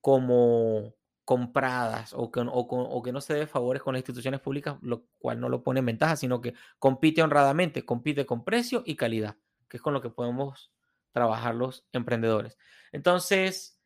como, 0.00 0.94
compradas 1.24 2.12
o 2.14 2.30
que, 2.30 2.40
o, 2.44 3.02
que 3.02 3.12
no 3.12 3.20
se 3.20 3.34
dé 3.34 3.46
favores 3.46 3.82
con 3.82 3.94
las 3.94 4.00
instituciones 4.00 4.40
públicas, 4.40 4.76
lo 4.82 5.06
cual 5.18 5.40
no 5.40 5.48
lo 5.48 5.62
pone 5.62 5.80
en 5.80 5.86
ventaja, 5.86 6.16
sino 6.16 6.40
que 6.40 6.54
compite 6.78 7.22
honradamente, 7.22 7.84
compite 7.84 8.26
con 8.26 8.44
precio 8.44 8.82
y 8.84 8.96
calidad, 8.96 9.36
que 9.68 9.76
es 9.76 9.82
con 9.82 9.94
lo 9.94 10.02
que 10.02 10.10
podemos 10.10 10.72
trabajar 11.12 11.54
los 11.54 11.86
emprendedores. 11.92 12.58
Entonces, 12.90 13.80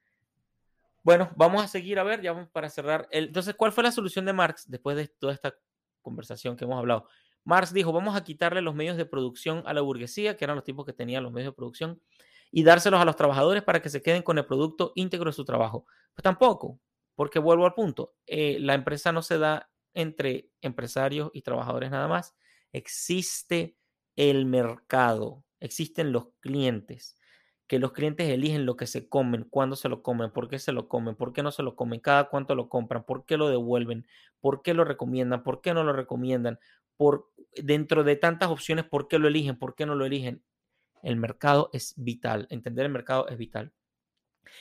bueno, 1.06 1.30
vamos 1.36 1.62
a 1.62 1.68
seguir 1.68 2.00
a 2.00 2.02
ver, 2.02 2.20
ya 2.20 2.32
vamos 2.32 2.48
para 2.50 2.68
cerrar. 2.68 3.06
El, 3.12 3.26
entonces, 3.26 3.54
¿cuál 3.54 3.70
fue 3.70 3.84
la 3.84 3.92
solución 3.92 4.24
de 4.24 4.32
Marx 4.32 4.68
después 4.68 4.96
de 4.96 5.06
toda 5.06 5.32
esta 5.32 5.54
conversación 6.02 6.56
que 6.56 6.64
hemos 6.64 6.76
hablado? 6.76 7.06
Marx 7.44 7.72
dijo, 7.72 7.92
vamos 7.92 8.16
a 8.16 8.24
quitarle 8.24 8.60
los 8.60 8.74
medios 8.74 8.96
de 8.96 9.06
producción 9.06 9.62
a 9.66 9.72
la 9.72 9.82
burguesía, 9.82 10.36
que 10.36 10.44
eran 10.44 10.56
los 10.56 10.64
tipos 10.64 10.84
que 10.84 10.92
tenían 10.92 11.22
los 11.22 11.30
medios 11.30 11.52
de 11.52 11.56
producción, 11.56 12.02
y 12.50 12.64
dárselos 12.64 13.00
a 13.00 13.04
los 13.04 13.14
trabajadores 13.14 13.62
para 13.62 13.80
que 13.80 13.88
se 13.88 14.02
queden 14.02 14.22
con 14.24 14.36
el 14.36 14.46
producto 14.46 14.90
íntegro 14.96 15.30
de 15.30 15.36
su 15.36 15.44
trabajo. 15.44 15.86
Pues 16.12 16.24
tampoco, 16.24 16.80
porque 17.14 17.38
vuelvo 17.38 17.66
al 17.66 17.74
punto, 17.74 18.16
eh, 18.26 18.58
la 18.58 18.74
empresa 18.74 19.12
no 19.12 19.22
se 19.22 19.38
da 19.38 19.70
entre 19.94 20.50
empresarios 20.60 21.30
y 21.32 21.42
trabajadores 21.42 21.92
nada 21.92 22.08
más. 22.08 22.34
Existe 22.72 23.76
el 24.16 24.44
mercado, 24.44 25.44
existen 25.60 26.10
los 26.10 26.30
clientes, 26.40 27.16
que 27.66 27.78
los 27.78 27.92
clientes 27.92 28.28
eligen 28.28 28.66
lo 28.66 28.76
que 28.76 28.86
se 28.86 29.08
comen, 29.08 29.44
cuándo 29.44 29.76
se 29.76 29.88
lo 29.88 30.02
comen, 30.02 30.30
por 30.30 30.48
qué 30.48 30.58
se 30.58 30.72
lo 30.72 30.88
comen, 30.88 31.16
por 31.16 31.32
qué 31.32 31.42
no 31.42 31.50
se 31.50 31.62
lo 31.62 31.76
comen, 31.76 32.00
cada 32.00 32.28
cuánto 32.28 32.54
lo 32.54 32.68
compran, 32.68 33.04
por 33.04 33.24
qué 33.26 33.36
lo 33.36 33.48
devuelven, 33.48 34.06
por 34.40 34.62
qué 34.62 34.74
lo 34.74 34.84
recomiendan, 34.84 35.42
por 35.42 35.60
qué 35.60 35.74
no 35.74 35.82
lo 35.84 35.92
recomiendan, 35.92 36.58
por 36.96 37.30
dentro 37.56 38.04
de 38.04 38.16
tantas 38.16 38.50
opciones, 38.50 38.84
por 38.84 39.08
qué 39.08 39.18
lo 39.18 39.28
eligen, 39.28 39.58
por 39.58 39.74
qué 39.74 39.86
no 39.86 39.94
lo 39.94 40.06
eligen. 40.06 40.44
El 41.02 41.16
mercado 41.16 41.70
es 41.72 41.94
vital, 41.96 42.46
entender 42.50 42.86
el 42.86 42.92
mercado 42.92 43.28
es 43.28 43.36
vital. 43.36 43.72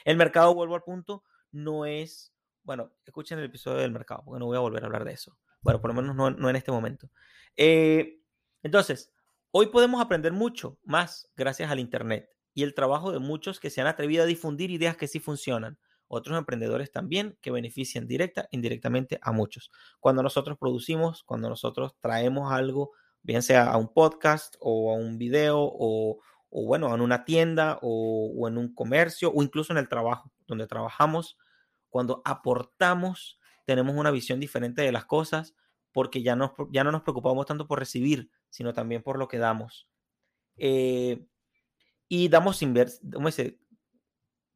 El 0.03 0.17
mercado, 0.17 0.53
vuelvo 0.55 0.75
al 0.75 0.83
punto, 0.83 1.23
no 1.51 1.85
es 1.85 2.35
bueno, 2.65 2.91
escuchen 3.05 3.37
el 3.37 3.45
episodio 3.45 3.77
del 3.77 3.91
mercado, 3.91 4.23
porque 4.25 4.39
no 4.39 4.47
voy 4.47 4.57
a 4.57 4.61
volver 4.61 4.83
a 4.83 4.87
hablar 4.87 5.05
de 5.05 5.13
eso. 5.13 5.37
Bueno, 5.61 5.79
por 5.79 5.93
lo 5.93 6.01
menos 6.01 6.15
no, 6.15 6.49
en 6.49 6.55
este 6.55 6.71
momento. 6.71 7.09
Eh, 7.55 8.19
entonces, 8.63 9.13
hoy 9.51 9.67
podemos 9.67 10.01
aprender 10.01 10.33
mucho 10.33 10.79
más 10.83 11.31
gracias 11.35 11.69
al 11.69 11.79
Internet 11.79 12.34
y 12.55 12.63
el 12.63 12.73
trabajo 12.73 13.11
de 13.11 13.19
muchos 13.19 13.59
que 13.59 13.69
se 13.69 13.81
han 13.81 13.87
atrevido 13.87 14.23
a 14.23 14.25
difundir 14.25 14.71
ideas 14.71 14.97
que 14.97 15.07
sí 15.07 15.19
funcionan. 15.19 15.77
Otros 16.07 16.37
emprendedores 16.37 16.89
también 16.89 17.37
que 17.41 17.51
benefician 17.51 18.07
directa 18.07 18.43
e 18.43 18.47
indirectamente 18.51 19.19
a 19.21 19.31
muchos. 19.31 19.71
Cuando 19.99 20.23
nosotros 20.23 20.57
producimos, 20.57 21.23
cuando 21.23 21.49
nosotros 21.49 21.95
traemos 21.99 22.51
algo, 22.51 22.93
bien 23.21 23.43
sea 23.43 23.71
a 23.71 23.77
un 23.77 23.93
podcast 23.93 24.55
o 24.59 24.91
a 24.91 24.95
un 24.95 25.17
video 25.17 25.57
o, 25.59 26.21
bueno, 26.49 26.95
en 26.95 27.01
una 27.01 27.25
tienda 27.25 27.77
o, 27.81 28.31
o 28.35 28.47
en 28.47 28.57
un 28.57 28.73
comercio 28.73 29.31
o 29.31 29.43
incluso 29.43 29.73
en 29.73 29.77
el 29.77 29.89
trabajo 29.89 30.31
donde 30.47 30.65
trabajamos, 30.65 31.37
cuando 31.89 32.21
aportamos, 32.23 33.39
tenemos 33.65 33.95
una 33.95 34.11
visión 34.11 34.39
diferente 34.39 34.81
de 34.81 34.93
las 34.93 35.05
cosas 35.05 35.55
porque 35.91 36.23
ya, 36.23 36.37
ya 36.71 36.83
no 36.83 36.91
nos 36.91 37.01
preocupamos 37.01 37.45
tanto 37.45 37.67
por 37.67 37.79
recibir, 37.79 38.29
sino 38.49 38.73
también 38.73 39.03
por 39.03 39.19
lo 39.19 39.27
que 39.27 39.39
damos. 39.39 39.89
Eh, 40.57 41.25
y 42.07 42.29
damos 42.29 42.57
sin 42.57 42.73
ver, 42.73 42.89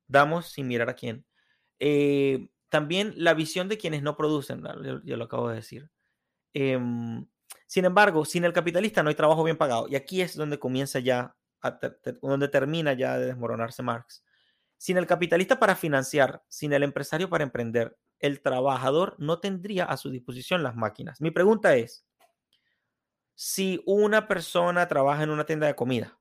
Damos 0.08 0.48
sin 0.48 0.68
mirar 0.68 0.90
a 0.90 0.96
quién. 0.96 1.24
Eh, 1.80 2.50
también 2.70 3.14
la 3.16 3.34
visión 3.34 3.70
de 3.70 3.78
quienes 3.78 4.02
no 4.02 4.18
producen, 4.18 4.64
yo, 5.04 5.18
lo 5.18 5.26
acabo 5.26 5.50
de 5.50 5.56
decir. 5.56 5.90
Em, 6.54 7.28
sin 7.68 7.86
embargo, 7.86 8.26
sin 8.26 8.44
el 8.44 8.54
capitalista 8.54 9.04
no 9.04 9.10
hay 9.10 9.16
trabajo 9.16 9.44
bien 9.44 9.58
pagado. 9.58 9.88
Y 9.88 9.96
aquí 9.96 10.22
es 10.22 10.36
donde 10.36 10.60
comienza 10.60 11.00
ya, 11.00 11.36
donde 12.22 12.48
termina 12.48 12.94
ya 12.94 13.18
de 13.18 13.28
desmoronarse 13.28 13.84
Marx. 13.84 14.24
Sin 14.78 14.98
el 14.98 15.08
capitalista 15.08 15.60
para 15.60 15.76
financiar, 15.76 16.44
sin 16.48 16.74
el 16.74 16.84
empresario 16.84 17.30
para 17.30 17.44
emprender, 17.44 17.98
el 18.20 18.42
trabajador 18.42 19.16
no 19.20 19.40
tendría 19.40 19.86
a 19.86 19.98
su 19.98 20.10
disposición 20.10 20.64
las 20.64 20.76
máquinas. 20.76 21.22
Mi 21.22 21.32
pregunta 21.32 21.76
es, 21.76 22.06
si 23.36 23.82
una 23.86 24.28
persona 24.28 24.88
trabaja 24.88 25.24
en 25.24 25.30
una 25.30 25.46
tienda 25.46 25.68
de 25.68 25.76
comida 25.76 26.19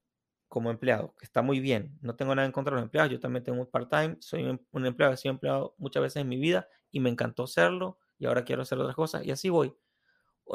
como 0.49 0.71
empleado, 0.71 1.15
que 1.19 1.27
está 1.27 1.43
muy 1.43 1.61
bien, 1.61 1.99
no 2.01 2.17
tengo 2.17 2.35
nada 2.35 2.47
en 2.47 2.53
contra 2.53 2.73
de 2.73 2.77
los 2.77 2.85
empleados, 2.85 3.13
yo 3.13 3.21
también 3.21 3.45
tengo 3.45 3.61
un 3.61 3.67
part-time, 3.67 4.17
soy 4.21 4.45
un, 4.45 4.87
empleado, 4.87 5.13
he 5.13 5.17
sido 5.19 5.33
empleado 5.33 5.75
muchas 5.77 6.03
veces 6.03 6.23
en 6.23 6.29
mi 6.29 6.39
vida 6.39 6.69
y 6.91 7.01
me 7.01 7.11
encantó 7.11 7.47
serlo 7.47 7.99
y 8.19 8.27
ahora 8.27 8.45
quiero 8.45 8.63
hacer 8.63 8.79
otras 8.79 8.97
cosas 8.97 9.25
y 9.25 9.31
así 9.31 9.51
voy. 9.51 9.75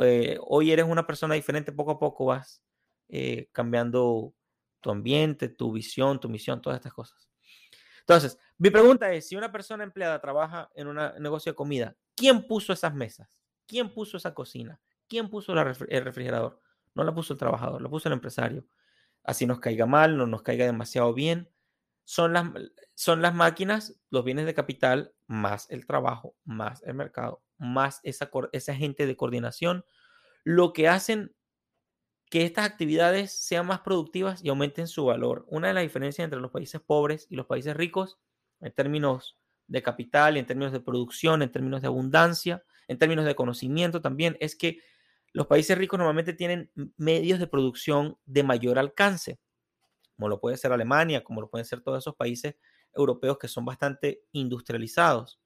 Eh, 0.01 0.37
hoy 0.41 0.71
eres 0.71 0.85
una 0.85 1.05
persona 1.05 1.35
diferente, 1.35 1.71
poco 1.71 1.91
a 1.91 1.99
poco 1.99 2.25
vas 2.25 2.63
eh, 3.07 3.49
cambiando 3.51 4.33
tu 4.81 4.89
ambiente, 4.89 5.47
tu 5.47 5.71
visión, 5.71 6.19
tu 6.19 6.27
misión, 6.27 6.61
todas 6.61 6.77
estas 6.77 6.93
cosas. 6.93 7.29
Entonces, 7.99 8.37
mi 8.57 8.69
pregunta 8.69 9.13
es, 9.13 9.27
si 9.27 9.35
una 9.35 9.51
persona 9.51 9.83
empleada 9.83 10.19
trabaja 10.19 10.69
en 10.75 10.87
un 10.87 10.97
negocio 11.19 11.51
de 11.51 11.55
comida, 11.55 11.95
¿quién 12.15 12.47
puso 12.47 12.73
esas 12.73 12.93
mesas? 12.93 13.29
¿Quién 13.67 13.93
puso 13.93 14.17
esa 14.17 14.33
cocina? 14.33 14.81
¿Quién 15.07 15.29
puso 15.29 15.53
el 15.53 16.03
refrigerador? 16.03 16.59
No 16.95 17.03
la 17.03 17.13
puso 17.13 17.33
el 17.33 17.39
trabajador, 17.39 17.81
lo 17.81 17.89
puso 17.89 18.09
el 18.09 18.13
empresario. 18.13 18.65
Así 19.23 19.45
nos 19.45 19.59
caiga 19.59 19.85
mal, 19.85 20.17
no 20.17 20.27
nos 20.27 20.41
caiga 20.41 20.65
demasiado 20.65 21.13
bien. 21.13 21.49
Son 22.03 22.33
las, 22.33 22.45
son 22.95 23.21
las 23.21 23.33
máquinas, 23.33 23.99
los 24.09 24.25
bienes 24.25 24.45
de 24.45 24.53
capital, 24.53 25.13
más 25.27 25.69
el 25.69 25.85
trabajo, 25.85 26.35
más 26.43 26.83
el 26.83 26.95
mercado, 26.95 27.41
más 27.57 28.01
esa, 28.03 28.29
esa 28.51 28.75
gente 28.75 29.05
de 29.05 29.15
coordinación, 29.15 29.85
lo 30.43 30.73
que 30.73 30.89
hacen 30.89 31.33
que 32.29 32.45
estas 32.45 32.65
actividades 32.65 33.31
sean 33.31 33.67
más 33.67 33.81
productivas 33.81 34.43
y 34.43 34.49
aumenten 34.49 34.87
su 34.87 35.05
valor. 35.05 35.45
Una 35.49 35.67
de 35.67 35.75
las 35.75 35.83
diferencias 35.83 36.25
entre 36.25 36.39
los 36.39 36.51
países 36.51 36.81
pobres 36.81 37.27
y 37.29 37.35
los 37.35 37.45
países 37.45 37.77
ricos, 37.77 38.19
en 38.59 38.71
términos 38.71 39.37
de 39.67 39.83
capital, 39.83 40.35
en 40.37 40.45
términos 40.45 40.73
de 40.73 40.79
producción, 40.79 41.41
en 41.41 41.51
términos 41.51 41.81
de 41.81 41.87
abundancia, 41.87 42.63
en 42.87 42.97
términos 42.97 43.25
de 43.25 43.35
conocimiento 43.35 44.01
también, 44.01 44.35
es 44.39 44.55
que 44.55 44.79
los 45.33 45.47
países 45.47 45.77
ricos 45.77 45.97
normalmente 45.97 46.33
tienen 46.33 46.71
medios 46.95 47.39
de 47.39 47.47
producción 47.47 48.17
de 48.25 48.43
mayor 48.43 48.79
alcance, 48.79 49.39
como 50.15 50.29
lo 50.29 50.39
puede 50.39 50.57
ser 50.57 50.71
Alemania, 50.71 51.23
como 51.23 51.41
lo 51.41 51.49
pueden 51.49 51.65
ser 51.65 51.81
todos 51.81 51.97
esos 51.97 52.15
países 52.15 52.55
europeos 52.93 53.39
que 53.39 53.47
son 53.47 53.65
bastante 53.65 54.23
industrializados. 54.31 55.41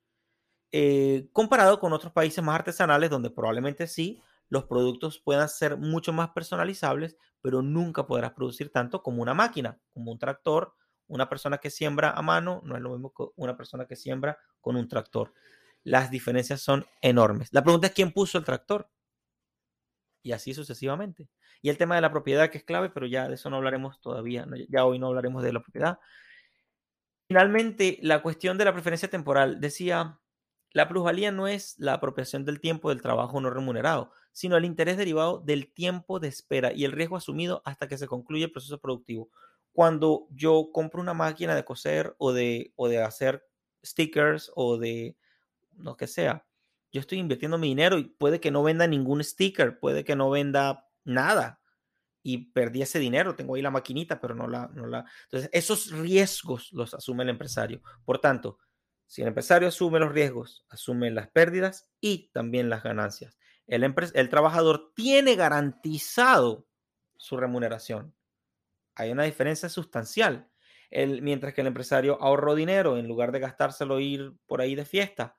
Eh, 0.73 1.29
comparado 1.31 1.79
con 1.79 1.93
otros 1.93 2.11
países 2.11 2.43
más 2.43 2.55
artesanales 2.55 3.09
donde 3.09 3.29
probablemente 3.29 3.87
sí 3.87 4.21
los 4.49 4.65
productos 4.65 5.19
puedan 5.19 5.47
ser 5.47 5.77
mucho 5.77 6.11
más 6.11 6.29
personalizables, 6.29 7.17
pero 7.41 7.61
nunca 7.61 8.05
podrás 8.05 8.33
producir 8.33 8.71
tanto 8.71 9.01
como 9.01 9.21
una 9.21 9.33
máquina, 9.33 9.79
como 9.93 10.11
un 10.11 10.19
tractor. 10.19 10.73
Una 11.07 11.29
persona 11.29 11.59
que 11.59 11.69
siembra 11.69 12.11
a 12.11 12.21
mano 12.21 12.61
no 12.65 12.75
es 12.75 12.81
lo 12.81 12.91
mismo 12.91 13.13
que 13.13 13.23
una 13.37 13.55
persona 13.55 13.85
que 13.85 13.95
siembra 13.95 14.37
con 14.59 14.75
un 14.75 14.89
tractor. 14.89 15.33
Las 15.83 16.11
diferencias 16.11 16.59
son 16.59 16.85
enormes. 17.01 17.47
La 17.53 17.63
pregunta 17.63 17.87
es 17.87 17.93
quién 17.93 18.11
puso 18.11 18.37
el 18.37 18.43
tractor. 18.43 18.89
Y 20.23 20.31
así 20.31 20.53
sucesivamente. 20.53 21.27
Y 21.61 21.69
el 21.69 21.77
tema 21.77 21.95
de 21.95 22.01
la 22.01 22.11
propiedad 22.11 22.49
que 22.49 22.59
es 22.59 22.63
clave, 22.63 22.89
pero 22.89 23.05
ya 23.05 23.27
de 23.27 23.35
eso 23.35 23.49
no 23.49 23.57
hablaremos 23.57 23.99
todavía. 24.01 24.45
Ya 24.69 24.85
hoy 24.85 24.99
no 24.99 25.07
hablaremos 25.07 25.43
de 25.43 25.53
la 25.53 25.61
propiedad. 25.61 25.99
Finalmente, 27.27 27.99
la 28.01 28.21
cuestión 28.21 28.57
de 28.57 28.65
la 28.65 28.73
preferencia 28.73 29.09
temporal. 29.09 29.59
Decía, 29.59 30.19
la 30.71 30.87
plusvalía 30.87 31.31
no 31.31 31.47
es 31.47 31.77
la 31.77 31.93
apropiación 31.93 32.45
del 32.45 32.59
tiempo 32.59 32.89
del 32.89 33.01
trabajo 33.01 33.41
no 33.41 33.49
remunerado, 33.49 34.11
sino 34.31 34.57
el 34.57 34.65
interés 34.65 34.97
derivado 34.97 35.39
del 35.39 35.73
tiempo 35.73 36.19
de 36.19 36.27
espera 36.29 36.71
y 36.73 36.85
el 36.85 36.91
riesgo 36.91 37.17
asumido 37.17 37.61
hasta 37.65 37.87
que 37.87 37.97
se 37.97 38.07
concluye 38.07 38.45
el 38.45 38.51
proceso 38.51 38.79
productivo. 38.79 39.29
Cuando 39.73 40.27
yo 40.31 40.69
compro 40.71 41.01
una 41.01 41.13
máquina 41.13 41.55
de 41.55 41.65
coser 41.65 42.15
o 42.17 42.31
de, 42.31 42.73
o 42.75 42.87
de 42.87 43.01
hacer 43.03 43.45
stickers 43.83 44.51
o 44.55 44.77
de 44.77 45.17
lo 45.77 45.97
que 45.97 46.07
sea, 46.07 46.45
yo 46.97 47.01
estoy 47.01 47.19
invirtiendo 47.19 47.57
mi 47.57 47.69
dinero 47.69 47.97
y 47.97 48.03
puede 48.03 48.39
que 48.39 48.51
no 48.51 48.63
venda 48.63 48.87
ningún 48.87 49.23
sticker, 49.23 49.79
puede 49.79 50.03
que 50.03 50.15
no 50.15 50.29
venda 50.29 50.87
nada 51.03 51.61
y 52.23 52.51
perdí 52.51 52.81
ese 52.81 52.99
dinero, 52.99 53.35
tengo 53.35 53.55
ahí 53.55 53.61
la 53.61 53.71
maquinita, 53.71 54.19
pero 54.19 54.35
no 54.35 54.49
la, 54.49 54.67
no 54.73 54.85
la... 54.85 55.05
Entonces, 55.23 55.49
esos 55.53 55.91
riesgos 55.91 56.73
los 56.73 56.93
asume 56.93 57.23
el 57.23 57.29
empresario. 57.29 57.81
Por 58.03 58.19
tanto, 58.19 58.59
si 59.05 59.21
el 59.21 59.29
empresario 59.29 59.69
asume 59.69 59.99
los 59.99 60.11
riesgos, 60.11 60.65
asume 60.67 61.09
las 61.09 61.29
pérdidas 61.29 61.89
y 62.01 62.29
también 62.33 62.69
las 62.69 62.83
ganancias. 62.83 63.37
El, 63.65 63.95
el 64.13 64.29
trabajador 64.29 64.91
tiene 64.93 65.37
garantizado 65.37 66.67
su 67.15 67.37
remuneración. 67.37 68.13
Hay 68.95 69.11
una 69.11 69.23
diferencia 69.23 69.69
sustancial. 69.69 70.49
El, 70.89 71.21
mientras 71.21 71.53
que 71.53 71.61
el 71.61 71.67
empresario 71.67 72.17
ahorró 72.21 72.55
dinero 72.55 72.97
en 72.97 73.07
lugar 73.07 73.31
de 73.31 73.39
gastárselo 73.39 74.01
ir 74.01 74.33
por 74.47 74.59
ahí 74.59 74.75
de 74.75 74.83
fiesta, 74.83 75.36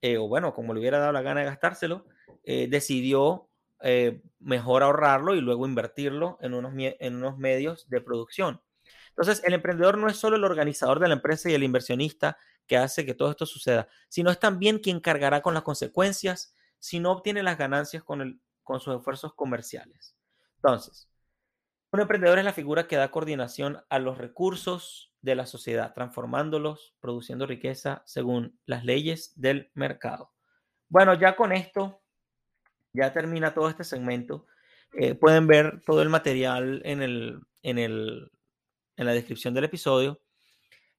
eh, 0.00 0.18
o 0.18 0.28
bueno, 0.28 0.54
como 0.54 0.74
le 0.74 0.80
hubiera 0.80 0.98
dado 0.98 1.12
la 1.12 1.22
gana 1.22 1.40
de 1.40 1.46
gastárselo, 1.46 2.06
eh, 2.44 2.68
decidió 2.68 3.48
eh, 3.80 4.22
mejor 4.38 4.82
ahorrarlo 4.82 5.34
y 5.34 5.40
luego 5.40 5.66
invertirlo 5.66 6.38
en 6.40 6.54
unos, 6.54 6.72
en 6.76 7.16
unos 7.16 7.38
medios 7.38 7.88
de 7.88 8.00
producción. 8.00 8.60
Entonces, 9.10 9.42
el 9.44 9.54
emprendedor 9.54 9.98
no 9.98 10.08
es 10.08 10.16
solo 10.16 10.36
el 10.36 10.44
organizador 10.44 11.00
de 11.00 11.08
la 11.08 11.14
empresa 11.14 11.50
y 11.50 11.54
el 11.54 11.62
inversionista 11.62 12.36
que 12.66 12.76
hace 12.76 13.06
que 13.06 13.14
todo 13.14 13.30
esto 13.30 13.46
suceda, 13.46 13.88
sino 14.08 14.30
es 14.30 14.38
también 14.38 14.78
quien 14.78 15.00
cargará 15.00 15.40
con 15.40 15.54
las 15.54 15.62
consecuencias 15.62 16.54
si 16.78 17.00
no 17.00 17.12
obtiene 17.12 17.42
las 17.42 17.58
ganancias 17.58 18.02
con, 18.04 18.20
el, 18.20 18.40
con 18.62 18.80
sus 18.80 18.96
esfuerzos 18.96 19.34
comerciales. 19.34 20.14
Entonces, 20.56 21.08
un 21.92 22.00
emprendedor 22.00 22.38
es 22.38 22.44
la 22.44 22.52
figura 22.52 22.86
que 22.86 22.96
da 22.96 23.10
coordinación 23.10 23.82
a 23.88 23.98
los 23.98 24.18
recursos 24.18 25.12
de 25.26 25.34
la 25.34 25.44
sociedad, 25.44 25.92
transformándolos, 25.92 26.94
produciendo 27.00 27.46
riqueza 27.46 28.02
según 28.06 28.58
las 28.64 28.84
leyes 28.84 29.32
del 29.34 29.70
mercado. 29.74 30.32
Bueno, 30.88 31.14
ya 31.14 31.34
con 31.34 31.52
esto, 31.52 32.00
ya 32.92 33.12
termina 33.12 33.52
todo 33.52 33.68
este 33.68 33.82
segmento. 33.82 34.46
Eh, 34.92 35.16
pueden 35.16 35.48
ver 35.48 35.82
todo 35.84 36.00
el 36.00 36.08
material 36.08 36.80
en, 36.84 37.02
el, 37.02 37.40
en, 37.62 37.78
el, 37.78 38.30
en 38.96 39.06
la 39.06 39.12
descripción 39.12 39.52
del 39.52 39.64
episodio. 39.64 40.22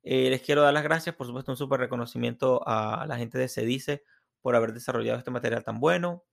Eh, 0.03 0.29
les 0.29 0.41
quiero 0.41 0.61
dar 0.61 0.73
las 0.73 0.83
gracias, 0.83 1.15
por 1.15 1.25
supuesto, 1.25 1.53
un 1.53 1.57
súper 1.57 1.79
reconocimiento 1.79 2.61
a 2.67 3.05
la 3.07 3.17
gente 3.17 3.37
de 3.37 3.47
Cedice 3.47 4.03
por 4.41 4.57
haber 4.57 4.73
desarrollado 4.73 5.17
este 5.17 5.31
material 5.31 5.63
tan 5.63 5.79
bueno. 5.79 6.25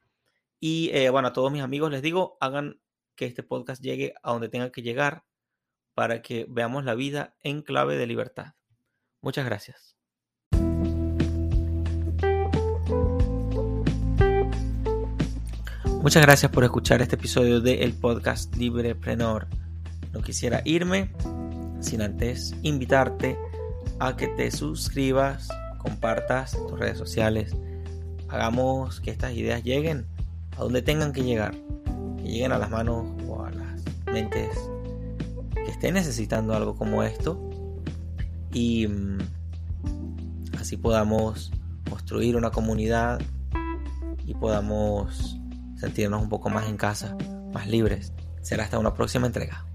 Y 0.58 0.90
eh, 0.92 1.10
bueno, 1.10 1.28
a 1.28 1.32
todos 1.32 1.52
mis 1.52 1.62
amigos 1.62 1.92
les 1.92 2.02
digo, 2.02 2.36
hagan 2.40 2.80
que 3.14 3.26
este 3.26 3.44
podcast 3.44 3.80
llegue 3.80 4.14
a 4.24 4.32
donde 4.32 4.48
tenga 4.48 4.72
que 4.72 4.82
llegar 4.82 5.24
para 5.94 6.22
que 6.22 6.46
veamos 6.48 6.84
la 6.84 6.94
vida 6.94 7.36
en 7.42 7.62
clave 7.62 7.96
de 7.96 8.06
libertad. 8.06 8.54
Muchas 9.20 9.44
gracias. 9.44 9.96
Muchas 16.02 16.22
gracias 16.22 16.52
por 16.52 16.64
escuchar 16.64 17.00
este 17.00 17.14
episodio 17.14 17.60
del 17.62 17.94
podcast 17.94 18.54
Librepreneur. 18.56 19.46
No 20.12 20.20
quisiera 20.20 20.60
irme 20.66 21.10
sin 21.80 22.02
antes 22.02 22.54
invitarte 22.62 23.38
a 24.00 24.14
que 24.14 24.28
te 24.28 24.50
suscribas, 24.50 25.48
compartas 25.78 26.52
tus 26.52 26.78
redes 26.78 26.98
sociales, 26.98 27.56
hagamos 28.28 29.00
que 29.00 29.10
estas 29.10 29.32
ideas 29.32 29.62
lleguen 29.62 30.06
a 30.56 30.62
donde 30.62 30.82
tengan 30.82 31.12
que 31.12 31.22
llegar, 31.22 31.54
que 32.18 32.24
lleguen 32.24 32.52
a 32.52 32.58
las 32.58 32.70
manos 32.70 33.06
o 33.26 33.42
a 33.42 33.50
las 33.50 33.82
mentes 34.12 34.50
que 35.74 35.78
estén 35.78 35.94
necesitando 35.94 36.54
algo 36.54 36.76
como 36.76 37.02
esto 37.02 37.40
y 38.52 38.86
mm, 38.86 39.18
así 40.58 40.76
podamos 40.76 41.50
construir 41.90 42.36
una 42.36 42.50
comunidad 42.50 43.20
y 44.24 44.34
podamos 44.34 45.36
sentirnos 45.76 46.22
un 46.22 46.28
poco 46.28 46.48
más 46.48 46.68
en 46.68 46.76
casa, 46.76 47.16
más 47.52 47.66
libres. 47.66 48.12
Será 48.40 48.62
hasta 48.64 48.78
una 48.78 48.94
próxima 48.94 49.26
entrega. 49.26 49.66